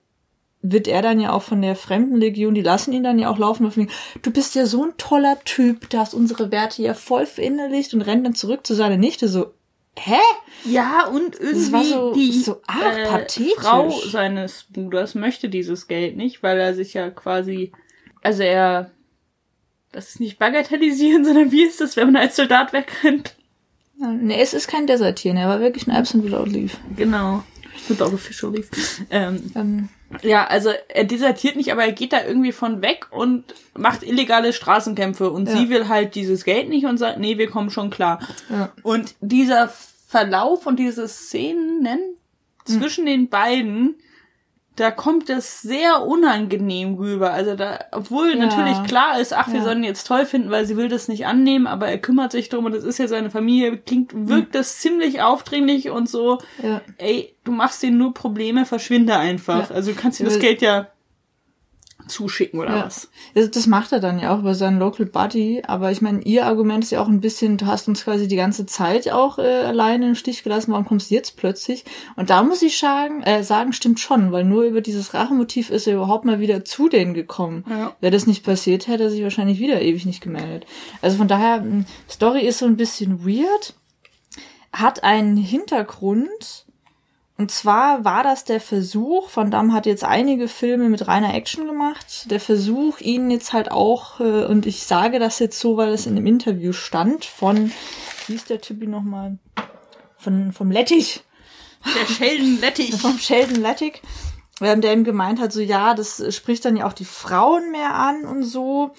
wird 0.62 0.86
er 0.86 1.02
dann 1.02 1.20
ja 1.20 1.32
auch 1.32 1.42
von 1.42 1.60
der 1.60 1.74
Fremdenlegion, 1.74 2.54
die 2.54 2.62
lassen 2.62 2.92
ihn 2.92 3.02
dann 3.02 3.18
ja 3.18 3.28
auch 3.28 3.38
laufen, 3.38 3.66
auf 3.66 3.74
du 3.74 4.30
bist 4.30 4.54
ja 4.54 4.64
so 4.64 4.84
ein 4.84 4.96
toller 4.96 5.38
Typ, 5.44 5.90
du 5.90 5.98
hast 5.98 6.14
unsere 6.14 6.52
Werte 6.52 6.82
ja 6.82 6.94
voll 6.94 7.26
verinnerlicht 7.26 7.92
und 7.92 8.02
rennt 8.02 8.24
dann 8.24 8.36
zurück 8.36 8.64
zu 8.64 8.74
seiner 8.74 8.96
Nichte, 8.96 9.26
so, 9.26 9.52
hä? 9.98 10.20
Ja, 10.64 11.06
und 11.08 11.38
irgendwie 11.38 11.84
so, 11.84 12.14
die 12.14 12.32
so 12.32 12.62
arg 12.66 13.36
äh. 13.38 13.50
Frau 13.56 13.90
seines 13.90 14.66
Bruders 14.70 15.16
möchte 15.16 15.48
dieses 15.48 15.88
Geld 15.88 16.16
nicht, 16.16 16.44
weil 16.44 16.58
er 16.58 16.74
sich 16.74 16.94
ja 16.94 17.10
quasi, 17.10 17.72
also 18.22 18.44
er, 18.44 18.92
das 19.90 20.10
ist 20.10 20.20
nicht 20.20 20.38
bagatellisieren, 20.38 21.24
sondern 21.24 21.50
wie 21.50 21.64
ist 21.64 21.80
das, 21.80 21.96
wenn 21.96 22.12
man 22.12 22.22
als 22.22 22.36
Soldat 22.36 22.72
wegrennt? 22.72 23.34
Nee, 23.96 24.40
es 24.40 24.54
ist 24.54 24.68
kein 24.68 24.86
Desertieren, 24.86 25.36
er 25.36 25.48
war 25.48 25.60
wirklich 25.60 25.88
ein 25.88 25.94
Absent 25.94 26.24
Without 26.24 26.44
Leave. 26.44 26.76
Genau. 26.96 27.42
Without 27.88 28.14
Official 28.14 28.52
Leave. 28.52 28.68
Ähm, 29.10 29.52
ähm, 29.54 29.88
ja, 30.22 30.46
also 30.46 30.70
er 30.88 31.04
desertiert 31.04 31.56
nicht, 31.56 31.72
aber 31.72 31.84
er 31.84 31.92
geht 31.92 32.12
da 32.12 32.24
irgendwie 32.24 32.52
von 32.52 32.82
weg 32.82 33.06
und 33.10 33.44
macht 33.76 34.02
illegale 34.02 34.52
Straßenkämpfe 34.52 35.30
und 35.30 35.48
ja. 35.48 35.56
sie 35.56 35.68
will 35.68 35.88
halt 35.88 36.14
dieses 36.14 36.44
Geld 36.44 36.68
nicht 36.68 36.86
und 36.86 36.98
sagt, 36.98 37.18
nee, 37.18 37.38
wir 37.38 37.48
kommen 37.48 37.70
schon 37.70 37.90
klar. 37.90 38.20
Ja. 38.50 38.72
Und 38.82 39.14
dieser 39.20 39.68
Verlauf 40.08 40.66
und 40.66 40.78
diese 40.78 41.08
Szenen 41.08 41.98
zwischen 42.64 43.06
hm. 43.06 43.12
den 43.12 43.28
beiden 43.28 43.94
da 44.76 44.90
kommt 44.90 45.28
es 45.28 45.60
sehr 45.60 46.06
unangenehm 46.06 46.94
rüber. 46.94 47.32
Also 47.32 47.56
da, 47.56 47.80
obwohl 47.92 48.30
ja. 48.30 48.36
natürlich 48.36 48.82
klar 48.84 49.20
ist, 49.20 49.34
ach, 49.34 49.48
wir 49.48 49.58
ja. 49.58 49.64
sollen 49.64 49.78
ihn 49.78 49.84
jetzt 49.84 50.06
toll 50.06 50.24
finden, 50.24 50.50
weil 50.50 50.64
sie 50.64 50.76
will 50.76 50.88
das 50.88 51.08
nicht 51.08 51.26
annehmen, 51.26 51.66
aber 51.66 51.88
er 51.88 51.98
kümmert 51.98 52.32
sich 52.32 52.48
drum 52.48 52.64
und 52.64 52.74
das 52.74 52.84
ist 52.84 52.98
ja 52.98 53.06
seine 53.06 53.30
Familie, 53.30 53.76
klingt, 53.76 54.12
wirkt 54.14 54.48
mhm. 54.48 54.52
das 54.52 54.78
ziemlich 54.78 55.20
aufdringlich 55.20 55.90
und 55.90 56.08
so, 56.08 56.38
ja. 56.62 56.80
ey, 56.96 57.34
du 57.44 57.52
machst 57.52 57.82
dir 57.82 57.90
nur 57.90 58.14
Probleme, 58.14 58.64
verschwinde 58.64 59.16
einfach. 59.16 59.70
Also 59.70 59.92
du 59.92 59.96
kannst 59.96 60.20
dir 60.20 60.24
das 60.24 60.38
Geld 60.38 60.62
ja 60.62 60.88
zuschicken 62.08 62.60
oder 62.60 62.76
ja. 62.76 62.84
was. 62.84 63.08
Das, 63.34 63.50
das 63.50 63.66
macht 63.66 63.92
er 63.92 64.00
dann 64.00 64.18
ja 64.18 64.34
auch 64.34 64.40
über 64.40 64.54
seinen 64.54 64.78
Local 64.78 65.06
Buddy, 65.06 65.62
aber 65.66 65.90
ich 65.90 66.00
meine, 66.00 66.22
ihr 66.22 66.46
Argument 66.46 66.84
ist 66.84 66.90
ja 66.90 67.02
auch 67.02 67.08
ein 67.08 67.20
bisschen, 67.20 67.56
du 67.56 67.66
hast 67.66 67.88
uns 67.88 68.04
quasi 68.04 68.28
die 68.28 68.36
ganze 68.36 68.66
Zeit 68.66 69.10
auch 69.10 69.38
äh, 69.38 69.42
alleine 69.42 70.08
im 70.08 70.14
Stich 70.14 70.42
gelassen, 70.42 70.72
warum 70.72 70.84
kommst 70.84 71.10
du 71.10 71.14
jetzt 71.14 71.36
plötzlich? 71.36 71.84
Und 72.16 72.30
da 72.30 72.42
muss 72.42 72.62
ich 72.62 72.78
sagen, 72.78 73.22
äh, 73.22 73.42
sagen, 73.42 73.72
stimmt 73.72 74.00
schon, 74.00 74.32
weil 74.32 74.44
nur 74.44 74.64
über 74.64 74.80
dieses 74.80 75.14
Rachemotiv 75.14 75.70
ist 75.70 75.86
er 75.86 75.94
überhaupt 75.94 76.24
mal 76.24 76.40
wieder 76.40 76.64
zu 76.64 76.88
denen 76.88 77.14
gekommen. 77.14 77.64
Ja. 77.68 77.94
Wäre 78.00 78.12
das 78.12 78.26
nicht 78.26 78.44
passiert, 78.44 78.86
hätte 78.86 79.04
er 79.04 79.10
sich 79.10 79.22
wahrscheinlich 79.22 79.58
wieder 79.58 79.80
ewig 79.80 80.06
nicht 80.06 80.22
gemeldet. 80.22 80.66
Also 81.00 81.16
von 81.16 81.28
daher, 81.28 81.56
hm, 81.56 81.86
Story 82.08 82.40
ist 82.46 82.58
so 82.58 82.66
ein 82.66 82.76
bisschen 82.76 83.26
weird, 83.26 83.74
hat 84.72 85.04
einen 85.04 85.36
Hintergrund, 85.36 86.61
und 87.42 87.50
zwar 87.50 88.04
war 88.04 88.22
das 88.22 88.44
der 88.44 88.60
Versuch, 88.60 89.28
Van 89.34 89.50
Damme 89.50 89.72
hat 89.72 89.84
jetzt 89.84 90.04
einige 90.04 90.46
Filme 90.46 90.88
mit 90.88 91.08
reiner 91.08 91.34
Action 91.34 91.66
gemacht, 91.66 92.30
der 92.30 92.38
Versuch, 92.38 93.00
ihn 93.00 93.32
jetzt 93.32 93.52
halt 93.52 93.68
auch, 93.72 94.20
äh, 94.20 94.44
und 94.44 94.64
ich 94.64 94.84
sage 94.84 95.18
das 95.18 95.40
jetzt 95.40 95.58
so, 95.58 95.76
weil 95.76 95.88
es 95.92 96.06
in 96.06 96.16
einem 96.16 96.26
Interview 96.26 96.72
stand, 96.72 97.24
von, 97.24 97.72
wie 98.28 98.34
ist 98.36 98.48
der 98.48 98.60
Typi 98.60 98.86
nochmal? 98.86 99.38
Von, 100.18 100.52
vom 100.52 100.70
Lettich. 100.70 101.24
Der 101.84 102.14
Sheldon 102.14 102.60
Lettich. 102.60 102.94
vom 102.94 103.18
Sheldon 103.18 103.60
Lettich. 103.60 104.00
Der 104.60 104.92
ihm 104.92 105.02
gemeint 105.02 105.40
hat, 105.40 105.52
so 105.52 105.60
ja, 105.60 105.94
das 105.94 106.22
spricht 106.32 106.64
dann 106.64 106.76
ja 106.76 106.86
auch 106.86 106.92
die 106.92 107.04
Frauen 107.04 107.72
mehr 107.72 107.92
an 107.92 108.24
und 108.24 108.44
so 108.44 108.92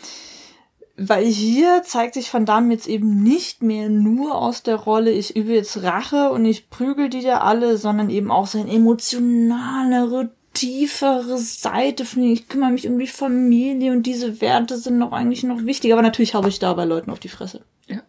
weil 0.95 1.25
hier 1.25 1.81
zeigt 1.83 2.13
sich 2.13 2.31
Van 2.31 2.45
Damme 2.45 2.73
jetzt 2.73 2.87
eben 2.87 3.23
nicht 3.23 3.63
mehr 3.63 3.89
nur 3.89 4.35
aus 4.35 4.61
der 4.61 4.75
Rolle, 4.75 5.11
ich 5.11 5.35
übe 5.35 5.53
jetzt 5.53 5.81
Rache 5.81 6.29
und 6.31 6.45
ich 6.45 6.69
prügel 6.69 7.09
die 7.09 7.21
da 7.21 7.39
alle, 7.39 7.77
sondern 7.77 8.09
eben 8.09 8.29
auch 8.29 8.45
seine 8.45 8.71
emotionalere, 8.71 10.31
tiefere 10.53 11.39
Seite 11.39 12.05
von 12.05 12.21
ich 12.23 12.47
kümmere 12.47 12.71
mich 12.71 12.87
um 12.87 12.99
die 12.99 13.07
Familie 13.07 13.91
und 13.91 14.03
diese 14.03 14.39
Werte 14.39 14.77
sind 14.77 14.99
noch 14.99 15.11
eigentlich 15.11 15.43
noch 15.43 15.65
wichtig, 15.65 15.93
aber 15.93 16.03
natürlich 16.03 16.35
habe 16.35 16.49
ich 16.49 16.59
da 16.59 16.73
bei 16.73 16.85
Leuten 16.85 17.09
auf 17.09 17.19
die 17.19 17.29
Fresse. 17.29 17.61
Ja. 17.87 18.01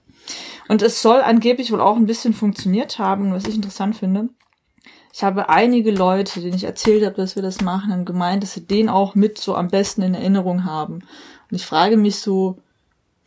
Und 0.68 0.82
es 0.82 1.00
soll 1.00 1.22
angeblich 1.22 1.72
wohl 1.72 1.80
auch 1.80 1.96
ein 1.96 2.06
bisschen 2.06 2.34
funktioniert 2.34 2.98
haben, 2.98 3.32
was 3.32 3.46
ich 3.46 3.54
interessant 3.54 3.96
finde. 3.96 4.28
Ich 5.14 5.22
habe 5.22 5.48
einige 5.48 5.90
Leute, 5.90 6.40
denen 6.40 6.56
ich 6.56 6.64
erzählt 6.64 7.04
habe, 7.04 7.14
dass 7.14 7.36
wir 7.36 7.42
das 7.42 7.62
machen, 7.62 7.92
haben 7.92 8.04
gemeint, 8.04 8.42
dass 8.42 8.54
sie 8.54 8.66
den 8.66 8.90
auch 8.90 9.14
mit 9.14 9.38
so 9.38 9.54
am 9.54 9.68
besten 9.68 10.02
in 10.02 10.12
Erinnerung 10.12 10.64
haben. 10.64 11.04
Und 11.50 11.56
ich 11.56 11.64
frage 11.64 11.96
mich 11.96 12.16
so, 12.16 12.58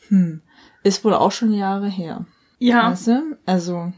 hm, 0.09 0.41
ist 0.83 1.03
wohl 1.03 1.13
auch 1.13 1.31
schon 1.31 1.53
Jahre 1.53 1.87
her. 1.87 2.25
Ja. 2.59 2.91
Weißt 2.91 3.07
du? 3.07 3.37
Also, 3.45 3.93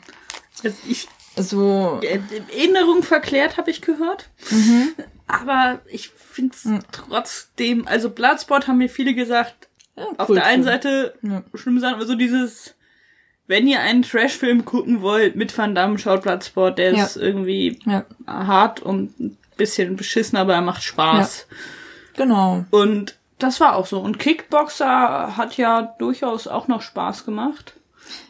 also 0.64 0.78
ich 0.88 1.08
so 1.36 2.02
Erinnerung 2.02 3.04
verklärt, 3.04 3.58
habe 3.58 3.72
ich 3.72 3.82
gehört. 3.82 4.30
Mhm. 4.50 4.90
Aber 5.28 5.80
ich 5.88 6.10
finde 6.10 6.56
es 6.56 6.66
mhm. 6.66 6.80
trotzdem, 6.92 7.88
also 7.88 8.10
Bloodsport 8.10 8.68
haben 8.68 8.80
mir 8.80 8.90
viele 8.90 9.14
gesagt, 9.14 9.70
ja, 9.96 10.06
cool, 10.08 10.16
auf 10.18 10.28
der 10.28 10.46
einen. 10.46 10.64
Seite 10.64 11.14
ja. 11.22 11.44
schlimm 11.54 11.80
sein, 11.80 11.94
aber 11.94 12.06
so 12.06 12.16
dieses, 12.16 12.76
wenn 13.48 13.68
ihr 13.68 13.80
einen 13.80 14.02
Trashfilm 14.02 14.66
gucken 14.66 15.02
wollt 15.02 15.36
mit 15.36 15.56
Van 15.58 15.76
Damme, 15.76 16.00
schaut 16.00 16.24
Bloodsport, 16.24 16.78
der 16.78 16.94
ja. 16.94 17.06
ist 17.06 17.16
irgendwie 17.16 17.80
hart 18.26 18.82
und 18.82 19.20
ein 19.20 19.38
bisschen 19.56 19.96
beschissen, 19.96 20.38
aber 20.38 20.56
er 20.56 20.62
macht 20.62 20.84
Spaß. 20.84 21.48
Genau. 22.16 22.66
Und 22.72 23.19
das 23.40 23.60
war 23.60 23.76
auch 23.76 23.86
so. 23.86 24.00
Und 24.00 24.20
Kickboxer 24.20 25.36
hat 25.38 25.58
ja 25.58 25.96
durchaus 25.98 26.48
auch 26.48 26.68
noch 26.68 26.82
Spaß 26.82 27.26
gemacht. 27.26 27.74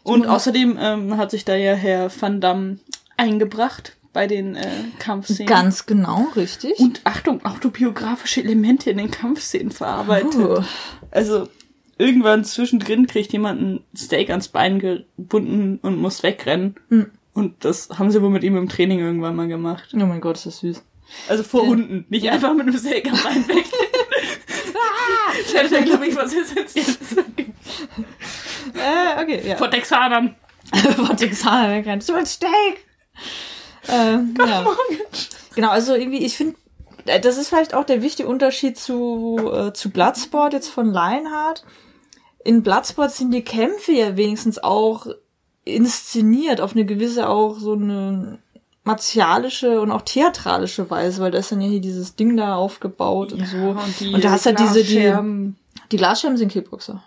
Und 0.04 0.28
außerdem 0.28 0.78
ähm, 0.80 1.18
hat 1.18 1.32
sich 1.32 1.46
da 1.46 1.56
ja 1.56 1.74
Herr 1.74 2.12
Van 2.20 2.42
Damme 2.42 2.80
eingebracht, 3.18 3.96
bei 4.14 4.28
den 4.28 4.56
äh, 4.56 4.68
Kampfszenen. 4.98 5.48
Ganz 5.48 5.86
genau, 5.86 6.28
richtig. 6.36 6.80
Und 6.80 7.02
Achtung, 7.04 7.46
autobiografische 7.46 8.42
Elemente 8.42 8.90
in 8.90 8.98
den 8.98 9.12
Kampfszenen 9.12 9.72
verarbeitet. 9.72 10.36
Uh. 10.36 10.64
Also 11.12 11.48
irgendwann 11.98 12.44
zwischendrin 12.44 13.08
kriegt 13.08 13.32
jemand 13.34 13.62
ein 13.62 13.80
Steak 13.96 14.30
ans 14.30 14.48
Bein 14.48 14.80
gebunden 14.80 15.80
und 15.82 15.98
muss 15.98 16.24
wegrennen. 16.24 16.76
Hm. 16.90 17.12
Und 17.34 17.64
das 17.64 17.90
haben 17.98 18.12
sie 18.12 18.22
wohl 18.22 18.32
mit 18.32 18.44
ihm 18.44 18.58
im 18.58 18.68
Training 18.68 19.00
irgendwann 19.00 19.36
mal 19.36 19.48
gemacht. 19.48 19.90
Oh 19.94 19.98
mein 19.98 20.22
Gott, 20.22 20.38
ist 20.38 20.48
das 20.48 20.60
süß. 20.60 20.84
Also 21.28 21.44
vor 21.44 21.66
Hunden, 21.66 22.06
nicht 22.10 22.30
einfach 22.30 22.54
mit 22.54 22.68
einem 22.68 22.78
Steak 22.78 23.12
am 23.12 23.18
Bein 23.24 23.48
weg. 23.56 23.66
Ich 25.42 25.54
hätte 25.54 25.70
da, 25.70 25.82
glaube 25.82 26.08
ich, 26.08 26.16
was 26.16 26.34
Essentielles. 26.34 26.98
Äh, 28.74 29.24
okay, 29.24 29.42
ja. 29.48 29.58
Vor 29.58 29.70
Texanern. 29.72 30.36
Von 30.96 31.18
Texaner 31.18 31.76
wegrennen. 31.76 32.02
So 32.02 32.14
ein 32.14 32.26
Steak! 32.26 32.86
Ähm, 33.88 34.36
ja. 34.38 34.66
Genau, 35.56 35.70
also 35.70 35.96
irgendwie, 35.96 36.26
ich 36.26 36.38
finde, 36.38 36.56
äh, 37.06 37.20
das 37.20 37.38
ist 37.38 37.50
vielleicht 37.50 37.74
auch 37.74 37.86
der 37.86 38.02
wichtige 38.02 38.30
Unterschied 38.30 38.78
zu, 38.78 39.52
äh, 39.52 39.74
zu 39.74 39.90
Bloodsport 39.90 40.54
jetzt 40.54 40.70
von 40.70 40.92
Lionheart. 40.92 41.66
In 42.44 42.64
Bloodsport 42.64 43.12
sind 43.12 43.32
die 43.32 43.44
Kämpfe 43.44 43.92
ja 43.92 44.16
wenigstens 44.16 44.60
auch 44.60 45.08
inszeniert 45.66 46.62
auf 46.62 46.74
eine 46.74 46.86
gewisse 46.86 47.30
auch 47.30 47.60
so 47.60 47.74
eine 47.74 48.40
martialische 48.90 49.82
und 49.82 49.92
auch 49.92 50.02
theatralische 50.02 50.90
Weise, 50.90 51.22
weil 51.22 51.30
da 51.30 51.38
ist 51.38 51.52
dann 51.52 51.62
ja 51.62 51.68
hier 51.68 51.80
dieses 51.80 52.16
Ding 52.16 52.36
da 52.36 52.56
aufgebaut 52.56 53.34
und 53.34 53.46
so. 53.46 53.58
und 53.58 54.00
die 54.00 54.14
und 54.14 54.24
da 54.24 54.32
hast 54.32 54.46
du 54.46 54.50
halt 54.50 54.60
diese, 54.60 54.84
die, 54.84 55.14
die 55.92 55.98
Glasscherben 55.98 56.38
sind 56.38 56.52
Kickboxer. 56.52 57.04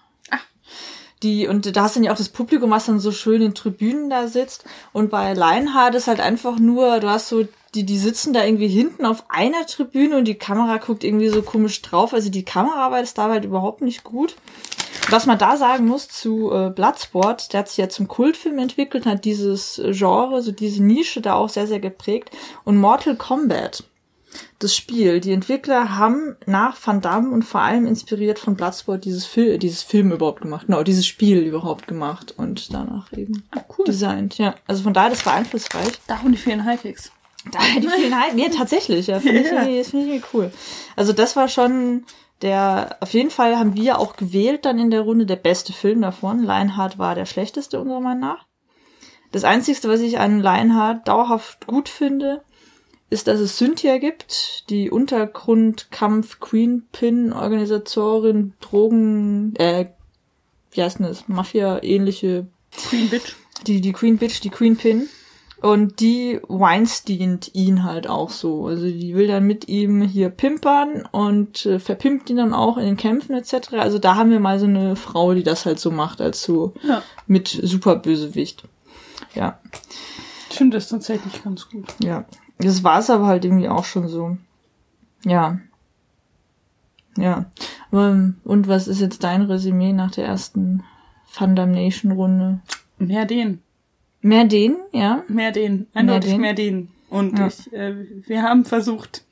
Die, 1.25 1.47
und 1.47 1.77
da 1.77 1.83
hast 1.83 1.95
du 1.95 2.01
dann 2.01 2.05
ja 2.05 2.13
auch 2.13 2.17
das 2.17 2.29
Publikum, 2.29 2.71
was 2.71 2.87
dann 2.87 2.99
so 2.99 3.13
schön 3.13 3.43
in 3.43 3.55
Tribünen 3.55 4.11
da 4.11 4.27
sitzt. 4.27 4.65
Und 4.93 5.11
bei 5.11 5.35
Lionheart 5.35 5.95
ist 5.95 6.09
halt 6.09 6.19
einfach 6.19 6.59
nur, 6.59 6.99
du 6.99 7.09
hast 7.09 7.29
so, 7.29 7.47
die, 7.75 7.85
die 7.85 7.99
sitzen 7.99 8.33
da 8.33 8.45
irgendwie 8.45 8.67
hinten 8.67 9.07
auf 9.07 9.25
einer 9.29 9.65
Tribüne 9.67 10.17
und 10.19 10.25
die 10.25 10.35
Kamera 10.35 10.79
guckt 10.79 11.05
irgendwie 11.05 11.29
so 11.29 11.43
komisch 11.43 11.81
drauf. 11.81 12.13
Also 12.13 12.29
die 12.29 12.45
Kameraarbeit 12.45 13.05
ist 13.05 13.19
da 13.19 13.29
halt 13.29 13.45
überhaupt 13.45 13.83
nicht 13.83 14.03
gut. 14.03 14.35
Was 15.11 15.27
man 15.27 15.39
da 15.39 15.57
sagen 15.57 15.87
muss 15.87 16.09
zu 16.09 16.53
äh, 16.53 16.71
Bloodsport, 16.71 17.53
der 17.53 17.61
hat 17.61 17.69
sich 17.69 17.79
ja 17.79 17.89
zum 17.89 18.09
Kultfilm 18.09 18.59
entwickelt, 18.59 19.07
hat 19.07 19.25
dieses 19.25 19.81
Genre, 19.91 20.43
so 20.43 20.53
diese 20.53 20.83
Nische 20.83 21.21
da 21.21 21.35
auch 21.35 21.49
sehr, 21.49 21.67
sehr 21.67 21.81
geprägt. 21.81 22.31
Und 22.65 22.77
Mortal 22.77 23.17
Kombat, 23.17 23.85
das 24.59 24.75
Spiel, 24.75 25.21
die 25.21 25.33
Entwickler 25.33 25.99
haben 25.99 26.37
nach 26.47 26.77
Van 26.83 27.01
Damme 27.01 27.31
und 27.31 27.43
vor 27.43 27.61
allem 27.61 27.87
inspiriert 27.87 28.39
von 28.39 28.55
Bloodsport 28.55 29.05
dieses, 29.05 29.27
Fil 29.27 29.59
dieses 29.59 29.83
Film 29.83 30.13
überhaupt 30.13 30.41
gemacht, 30.41 30.67
genau, 30.67 30.83
dieses 30.83 31.07
Spiel 31.07 31.39
überhaupt 31.39 31.87
gemacht 31.87 32.35
und 32.37 32.73
danach 32.73 33.13
eben 33.13 33.45
cool. 33.77 33.85
designt. 33.85 34.39
Ja, 34.39 34.55
also 34.67 34.83
von 34.83 34.95
daher, 34.95 35.11
das 35.11 35.27
war 35.27 35.35
einflussreich. 35.35 36.01
Da 36.07 36.19
haben 36.19 36.33
die 36.33 36.39
vielen 36.39 36.65
Hightechs. 36.65 37.11
Da 37.51 37.59
die 37.77 37.89
vielen 37.89 38.19
Heiden, 38.19 38.39
ja, 38.39 38.49
tatsächlich, 38.51 39.09
ja, 39.09 39.19
finde 39.19 39.41
ich, 39.41 39.51
das 39.79 39.91
finde 39.91 40.07
ich 40.07 40.11
irgendwie 40.11 40.23
cool. 40.33 40.53
Also 40.95 41.13
das 41.13 41.35
war 41.35 41.49
schon 41.49 42.05
der, 42.43 42.97
auf 43.01 43.15
jeden 43.15 43.31
Fall 43.31 43.59
haben 43.59 43.77
wir 43.77 43.99
auch 43.99 44.17
gewählt 44.17 44.65
dann 44.65 44.79
in 44.79 44.91
der 44.91 45.03
Runde 45.03 45.27
der 45.27 45.37
beste 45.37 45.73
Film 45.73 46.03
davon. 46.03 46.43
Lionheart 46.43 46.99
war 46.99 47.15
der 47.15 47.27
schlechteste 47.27 47.81
unserer 47.81 48.01
Meinung 48.01 48.21
nach. 48.21 48.47
Das 49.31 49.45
Einzigste, 49.45 49.89
was 49.89 50.01
ich 50.01 50.19
an 50.19 50.41
Lionheart 50.41 51.09
dauerhaft 51.09 51.67
gut 51.67 51.89
finde, 51.89 52.43
ist, 53.09 53.29
dass 53.29 53.41
es 53.41 53.57
Cynthia 53.57 53.99
gibt, 53.99 54.69
die 54.71 54.91
Untergrundkampf 54.91 56.41
Queen 56.41 56.87
Pin 56.93 57.33
Organisatorin, 57.33 58.55
Drogen, 58.61 59.55
äh, 59.57 59.87
wie 60.71 60.83
heißt 60.83 60.99
denn 60.99 61.07
das, 61.07 61.29
Mafia-ähnliche 61.29 62.47
Queen 62.89 63.09
Bitch. 63.09 63.35
die, 63.67 63.81
die 63.81 63.93
Queen 63.93 64.19
Bitch, 64.19 64.41
die 64.43 64.51
Queen 64.51 64.77
Pin. 64.77 65.09
Und 65.63 66.01
die 66.01 66.41
Weinsteint 66.49 67.55
ihn 67.55 67.85
halt 67.85 68.09
auch 68.09 68.31
so. 68.31 68.67
Also 68.67 68.85
die 68.87 69.15
will 69.15 69.29
dann 69.29 69.45
mit 69.47 69.69
ihm 69.69 70.03
hier 70.03 70.29
pimpern 70.29 71.09
und 71.13 71.65
äh, 71.67 71.79
verpimpt 71.79 72.29
ihn 72.31 72.37
dann 72.39 72.53
auch 72.53 72.77
in 72.79 72.85
den 72.85 72.97
Kämpfen 72.97 73.35
etc. 73.37 73.75
Also 73.75 73.99
da 74.01 74.17
haben 74.17 74.31
wir 74.31 74.41
mal 74.41 74.59
so 74.59 74.67
eine 74.67 74.97
Frau, 74.97 75.35
die 75.35 75.45
das 75.45 75.65
halt 75.65 75.79
so 75.79 75.91
macht, 75.93 76.21
als 76.21 76.43
so 76.43 76.75
Ja. 76.83 77.03
mit 77.29 77.47
Superbösewicht. 77.49 78.65
Ja, 79.35 79.61
finde 80.51 80.77
das 80.77 80.89
tatsächlich 80.89 81.43
ganz 81.45 81.69
gut. 81.71 81.87
ja. 82.03 82.25
Das 82.59 82.85
war 82.85 82.99
es 82.99 83.09
aber 83.11 83.27
halt 83.27 83.45
irgendwie 83.45 83.69
auch 83.69 83.85
schon 83.85 84.09
so. 84.09 84.37
Ja. 85.25 85.59
Ja. 87.17 87.47
Und 87.91 88.37
was 88.69 88.89
ist 88.89 89.01
jetzt 89.01 89.23
dein 89.25 89.43
Resümee 89.43 89.93
nach 89.93 90.11
der 90.13 90.27
ersten 90.27 90.83
Fundamnation-Runde? 91.27 92.61
Mehr 92.99 93.25
den. 93.27 93.63
Mehr 94.23 94.45
den, 94.45 94.77
ja? 94.93 95.25
Mehr 95.29 95.53
den. 95.53 95.87
Eindeutig 95.95 96.31
den? 96.33 96.41
mehr 96.41 96.55
den. 96.55 96.89
Und 97.11 97.39
Ja. 97.39 97.49
ich, 97.49 97.73
äh, 97.73 97.95
wir 98.27 98.43
haben 98.43 98.65
versucht, 98.65 99.25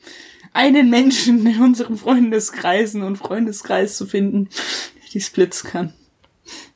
einen 0.53 0.91
Menschen 0.91 1.47
in 1.47 1.63
unserem 1.63 1.97
Freundeskreisen 1.97 3.03
und 3.03 3.17
Freundeskreis 3.17 3.97
zu 3.97 4.07
finden, 4.07 4.49
der 4.97 5.11
die 5.13 5.21
Splits 5.21 5.65
kann. 5.65 5.95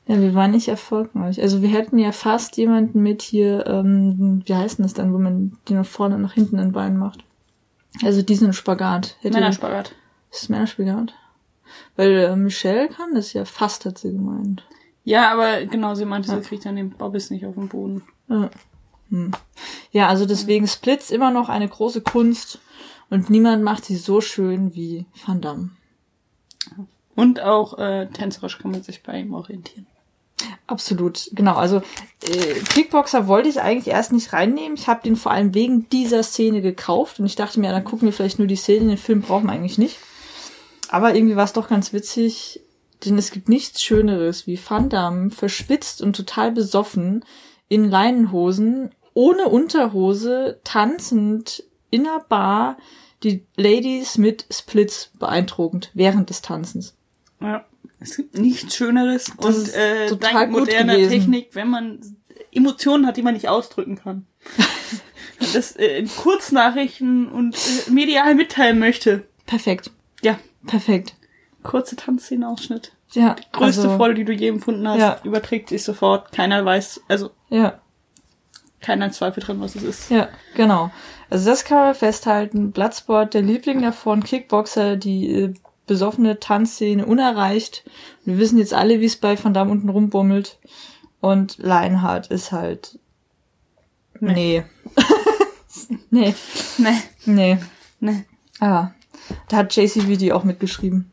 Ja, 0.07 0.21
wir 0.21 0.35
waren 0.35 0.51
nicht 0.53 0.69
erfolgreich. 0.69 1.41
Also 1.41 1.63
wir 1.63 1.71
hätten 1.71 1.99
ja 1.99 2.13
fast 2.13 2.57
jemanden 2.57 3.03
mit 3.03 3.23
hier, 3.23 3.67
ähm, 3.67 4.43
wie 4.45 4.55
heißt 4.55 4.79
denn 4.79 4.85
das 4.85 4.95
dann, 4.95 5.13
wo 5.13 5.19
man 5.19 5.57
die 5.69 5.75
nach 5.75 5.87
vorne 5.87 6.17
und 6.17 6.23
nach 6.23 6.35
hinten 6.35 6.59
in 6.59 6.73
Beinen 6.73 6.99
macht? 6.99 7.25
Also 8.03 8.23
diesen 8.23 8.53
Spagat. 8.53 9.17
Hätte 9.21 9.35
Männerspagat. 9.39 9.95
Ist 10.31 10.43
das 10.43 10.49
Männerspagat? 10.51 11.15
Weil 11.97 12.11
äh, 12.13 12.37
Michelle 12.37 12.89
kann 12.89 13.15
das 13.15 13.33
ja 13.33 13.45
fast, 13.45 13.87
hat 13.87 13.99
sie 13.99 14.13
gemeint. 14.13 14.65
Ja, 15.05 15.31
aber 15.31 15.67
genau, 15.67 15.95
sie 15.95 16.07
meinte, 16.07 16.31
sie 16.31 16.41
kriegt 16.41 16.65
dann 16.65 16.77
den 16.77 16.91
Bobbys 16.91 17.31
nicht 17.31 17.45
auf 17.47 17.55
den 17.55 17.69
Boden. 17.69 18.03
Ja. 18.29 18.51
Hm. 19.11 19.33
Ja, 19.93 20.09
also 20.09 20.27
deswegen 20.27 20.67
Splits 20.67 21.11
immer 21.11 21.31
noch 21.31 21.49
eine 21.49 21.69
große 21.69 22.01
Kunst 22.01 22.59
und 23.11 23.29
niemand 23.29 23.63
macht 23.63 23.85
sie 23.85 23.97
so 23.97 24.21
schön 24.21 24.75
wie 24.75 25.05
Van 25.27 25.41
Damme. 25.41 25.71
Und 27.15 27.41
auch 27.41 27.79
äh, 27.79 28.07
tänzerisch 28.07 28.59
kann 28.59 28.73
man 28.73 28.83
sich 28.83 29.03
bei 29.03 29.21
ihm 29.21 29.35
orientieren. 29.35 29.87
Absolut, 30.67 31.31
genau. 31.33 31.55
Also 31.55 31.83
äh, 32.23 32.55
Kickboxer 32.71 33.29
wollte 33.29 33.49
ich 33.49 33.61
eigentlich 33.61 33.89
erst 33.95 34.13
nicht 34.13 34.33
reinnehmen. 34.33 34.75
Ich 34.77 34.89
habe 34.89 35.03
den 35.03 35.17
vor 35.17 35.33
allem 35.33 35.55
wegen 35.55 35.89
dieser 35.91 36.23
Szene 36.23 36.61
gekauft 36.61 37.21
und 37.21 37.27
ich 37.27 37.37
dachte 37.37 37.61
mir, 37.61 37.67
ja, 37.67 37.73
dann 37.73 37.85
gucken 37.85 38.07
wir 38.07 38.13
vielleicht 38.13 38.39
nur 38.39 38.49
die 38.49 38.57
Szene, 38.57 38.89
den 38.89 38.99
Film 38.99 39.21
brauchen 39.21 39.47
wir 39.47 39.53
eigentlich 39.53 39.79
nicht. 39.79 39.99
Aber 40.89 41.15
irgendwie 41.15 41.37
war 41.37 41.45
es 41.45 41.53
doch 41.53 41.69
ganz 41.69 41.93
witzig, 41.93 42.61
denn 43.05 43.19
es 43.19 43.31
gibt 43.31 43.49
nichts 43.49 43.83
Schöneres, 43.83 44.47
wie 44.47 44.59
Van 44.59 44.89
Damme 44.89 45.31
verschwitzt 45.31 46.03
und 46.03 46.17
total 46.17 46.53
besoffen 46.53 47.25
in 47.69 47.89
Leinenhosen, 47.91 48.91
ohne 49.15 49.49
Unterhose, 49.49 50.61
tanzend 50.65 51.65
in 51.91 52.07
einer 52.07 52.21
Bar, 52.21 52.77
die 53.23 53.47
Ladies 53.57 54.19
mit 54.19 54.47
Splits 54.51 55.11
beeindruckend 55.19 55.91
während 55.95 56.31
des 56.31 56.43
Tanzens. 56.43 56.95
Ja. 57.41 57.65
Es 58.01 58.17
gibt 58.17 58.39
nichts 58.39 58.77
Schöneres 58.77 59.33
Das 59.41 59.57
und 59.57 59.75
äh, 59.75 60.09
total 60.09 60.33
dank 60.33 60.53
gut 60.53 60.61
moderner. 60.61 60.95
Technik, 60.97 61.51
wenn 61.53 61.69
man 61.69 62.01
Emotionen 62.53 63.07
hat, 63.07 63.17
die 63.17 63.23
man 63.23 63.35
nicht 63.35 63.49
ausdrücken 63.49 63.97
kann. 63.97 64.27
das 65.55 65.77
äh, 65.77 65.99
in 65.99 66.09
Kurznachrichten 66.09 67.29
und 67.29 67.57
äh, 67.57 67.91
medial 67.91 68.35
mitteilen 68.35 68.79
möchte. 68.79 69.27
Perfekt, 69.47 69.91
Ja, 70.23 70.39
perfekt. 70.67 71.15
Kurze 71.65 71.97
Tanzszenenausschnitt. 71.97 72.93
Ja, 73.13 73.35
Größte 73.53 73.83
also, 73.83 73.97
Freude, 73.97 74.15
die 74.15 74.25
du 74.25 74.33
je 74.33 74.49
empfunden 74.49 74.87
hast, 74.89 74.99
Ja. 75.01 75.19
überträgt 75.25 75.69
sich 75.71 75.83
sofort. 75.83 76.31
Keiner 76.33 76.65
weiß, 76.65 77.01
also 77.09 77.31
Ja, 77.49 77.81
keiner 78.81 79.11
Zweifel 79.13 79.43
dran, 79.43 79.61
was 79.61 79.75
es 79.77 79.83
ist. 79.83 80.11
ja, 80.11 80.29
genau. 80.55 80.91
Also 81.31 81.49
das 81.51 81.65
kann 81.65 81.79
man 81.79 81.95
festhalten. 81.95 82.71
Bloodsport, 82.73 83.35
der 83.35 83.43
Liebling 83.43 83.81
davon, 83.83 84.23
Kickboxer, 84.23 84.97
die 84.97 85.31
äh, 85.33 85.55
besoffene 85.87 86.39
Tanzszene 86.39 87.07
unerreicht. 87.07 87.85
Wir 88.25 88.39
wissen 88.39 88.59
jetzt 88.59 88.75
alle, 88.75 89.01
wie 89.01 89.07
es 89.07 89.17
bei 89.17 89.43
Van 89.43 89.55
Damme 89.55 89.71
unten 89.73 89.89
rumbummelt. 89.89 90.59
Und 91.21 91.57
Lionheart 91.59 92.27
ist 92.29 92.53
halt. 92.53 92.99
Nee. 94.21 94.65
nee. 96.11 96.35
Nee, 96.79 96.95
Nee. 97.27 97.59
nee. 98.01 98.25
Ah. 98.61 98.91
Da 99.49 99.57
hat 99.59 99.75
JCVD 99.75 100.33
auch 100.33 100.45
mitgeschrieben. 100.45 101.11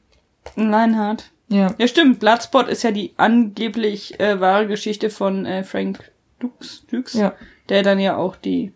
Leinhardt. 0.56 1.32
Ja. 1.50 1.74
Ja, 1.78 1.88
stimmt. 1.88 2.20
Bloodsport 2.20 2.70
ist 2.70 2.84
ja 2.84 2.92
die 2.92 3.14
angeblich 3.18 4.20
äh, 4.20 4.40
wahre 4.40 4.68
Geschichte 4.68 5.10
von 5.10 5.46
äh, 5.46 5.64
Frank 5.64 6.00
Dukes, 6.40 6.86
Dukes 6.90 7.14
Ja. 7.14 7.34
der 7.70 7.84
dann 7.84 8.00
ja 8.00 8.16
auch 8.16 8.36
die 8.36 8.72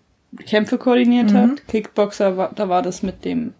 Kämpfe 0.46 0.78
koordiniert 0.78 1.32
Mhm. 1.32 1.38
hat. 1.38 1.68
Kickboxer, 1.68 2.36
war, 2.38 2.52
da 2.54 2.68
war 2.68 2.82
das 2.82 3.02
mit 3.04 3.24
dem 3.24 3.54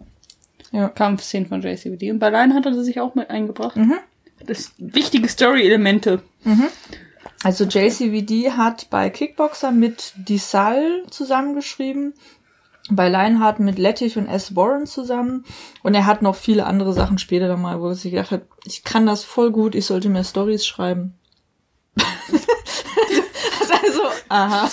Ja. 0.72 0.88
Kampfszenen 0.88 1.48
von 1.48 1.62
JCVD. 1.62 2.10
Und 2.10 2.18
bei 2.18 2.28
Lion 2.28 2.52
hat 2.54 2.66
er 2.66 2.74
sich 2.84 3.00
auch 3.00 3.14
mit 3.14 3.30
eingebracht. 3.30 3.76
Mhm. 3.76 3.94
Das 4.44 4.72
wichtige 4.78 5.28
Story-Elemente. 5.28 6.20
Also 7.42 7.64
JCVD 7.64 8.50
hat 8.52 8.88
bei 8.90 9.08
Kickboxer 9.10 9.70
mit 9.72 10.12
Disal 10.16 11.02
zusammengeschrieben, 11.10 12.12
bei 12.90 13.08
Lionheart 13.08 13.60
mit 13.60 13.78
Lettich 13.78 14.16
und 14.16 14.26
S. 14.28 14.54
Warren 14.54 14.86
zusammen 14.86 15.44
und 15.82 15.94
er 15.94 16.06
hat 16.06 16.22
noch 16.22 16.36
viele 16.36 16.66
andere 16.66 16.92
Sachen 16.92 17.18
später 17.18 17.48
dann 17.48 17.62
mal, 17.62 17.80
wo 17.80 17.88
er 17.88 17.94
sich 17.94 18.12
gedacht 18.12 18.30
hat, 18.30 18.42
ich 18.64 18.84
kann 18.84 19.06
das 19.06 19.24
voll 19.24 19.50
gut, 19.50 19.74
ich 19.74 19.86
sollte 19.86 20.08
mehr 20.08 20.24
Stories 20.24 20.64
schreiben. 20.66 21.14
so, 23.92 24.02
aha. 24.28 24.68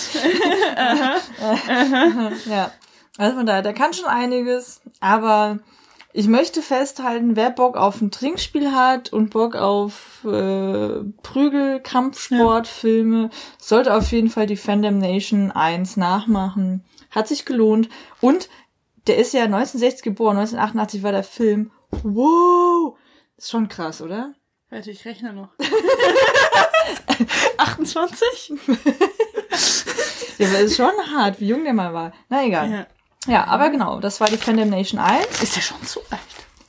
ja. 2.48 2.70
Also 3.16 3.36
von 3.36 3.46
daher, 3.46 3.62
der 3.62 3.74
kann 3.74 3.92
schon 3.92 4.06
einiges, 4.06 4.80
aber 5.00 5.58
ich 6.12 6.28
möchte 6.28 6.62
festhalten, 6.62 7.34
wer 7.34 7.50
Bock 7.50 7.76
auf 7.76 8.00
ein 8.00 8.12
Trinkspiel 8.12 8.72
hat 8.72 9.12
und 9.12 9.30
Bock 9.30 9.56
auf 9.56 10.24
äh, 10.24 11.00
Prügel, 11.22 11.80
Kampfsport, 11.80 12.68
Filme, 12.68 13.30
sollte 13.58 13.94
auf 13.94 14.12
jeden 14.12 14.30
Fall 14.30 14.46
die 14.46 14.56
Fandom 14.56 14.98
Nation 14.98 15.50
1 15.50 15.96
nachmachen. 15.96 16.84
Hat 17.14 17.28
sich 17.28 17.44
gelohnt. 17.44 17.88
Und 18.20 18.48
der 19.06 19.18
ist 19.18 19.32
ja 19.34 19.44
1960 19.44 20.02
geboren, 20.02 20.38
1988 20.38 21.02
war 21.02 21.12
der 21.12 21.24
Film. 21.24 21.70
Wow! 22.02 22.96
Ist 23.36 23.50
schon 23.50 23.68
krass, 23.68 24.00
oder? 24.00 24.34
Warte, 24.70 24.90
ich 24.90 25.04
rechne 25.04 25.32
noch. 25.32 25.50
28? 27.58 28.52
Ja, 30.38 30.48
aber 30.48 30.58
ist 30.60 30.76
schon 30.76 30.92
hart, 31.14 31.40
wie 31.40 31.48
jung 31.48 31.64
der 31.64 31.74
mal 31.74 31.94
war. 31.94 32.12
Na 32.28 32.44
egal. 32.44 32.70
Ja. 32.70 32.86
Ja, 33.26 33.44
aber 33.44 33.70
genau, 33.70 34.00
das 34.00 34.20
war 34.20 34.28
die 34.28 34.36
Fandom 34.36 34.68
Nation 34.68 35.00
1. 35.00 35.42
Ist 35.42 35.56
der 35.56 35.62
schon 35.62 35.78
so 35.84 36.00
alt? 36.10 36.20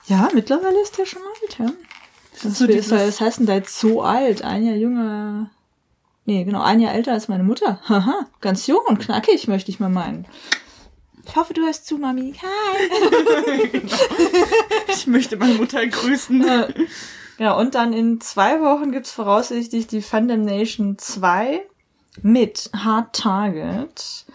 Ja, 0.05 0.29
mittlerweile 0.33 0.81
ist 0.81 0.97
der 0.97 1.05
schon 1.05 1.21
alt, 1.21 1.59
ja. 1.59 1.71
Das, 2.33 2.45
ist 2.45 2.89
so 2.89 2.95
das 2.95 3.19
heißt 3.19 3.39
denn 3.39 3.45
da 3.45 3.55
jetzt 3.55 3.79
so 3.79 4.01
alt? 4.01 4.43
Ein 4.43 4.65
Jahr 4.65 4.75
jünger. 4.75 5.49
Nee, 6.25 6.43
genau, 6.43 6.61
ein 6.61 6.79
Jahr 6.79 6.93
älter 6.93 7.13
als 7.13 7.27
meine 7.27 7.43
Mutter. 7.43 7.79
Haha, 7.89 8.27
ganz 8.41 8.67
jung 8.67 8.81
und 8.87 8.99
knackig, 8.99 9.47
möchte 9.47 9.71
ich 9.71 9.79
mal 9.79 9.89
meinen. 9.89 10.25
Ich 11.27 11.35
hoffe, 11.35 11.53
du 11.53 11.61
hörst 11.61 11.87
zu, 11.87 11.97
Mami. 11.97 12.33
Hi. 12.41 13.81
Ich 14.87 15.07
möchte 15.07 15.35
meine 15.37 15.55
Mutter 15.55 15.85
grüßen. 15.85 16.45
Ja, 17.37 17.53
und 17.53 17.75
dann 17.75 17.91
in 17.91 18.21
zwei 18.21 18.61
Wochen 18.61 18.91
gibt's 18.91 19.11
voraussichtlich 19.11 19.87
die 19.87 20.01
Fandom 20.01 20.45
Nation 20.45 20.97
2 20.97 21.63
mit 22.21 22.69
Hard 22.73 23.13
Target, 23.13 24.25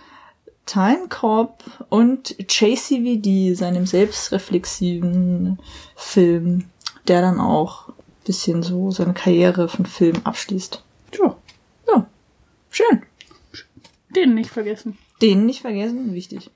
Time 0.66 1.08
Cop 1.08 1.64
und 1.88 2.36
JCVD, 2.38 3.54
seinem 3.54 3.86
selbstreflexiven 3.86 5.58
Film, 5.96 6.66
der 7.08 7.22
dann 7.22 7.40
auch 7.40 7.88
ein 7.88 7.94
bisschen 8.24 8.62
so 8.62 8.90
seine 8.90 9.14
Karriere 9.14 9.68
von 9.68 9.86
Film 9.86 10.20
abschließt. 10.24 10.82
Ja, 11.18 11.36
schön. 12.70 13.02
den 14.14 14.34
nicht 14.34 14.50
vergessen. 14.50 14.98
Den 15.22 15.46
nicht 15.46 15.60
vergessen, 15.60 16.14
wichtig. 16.14 16.50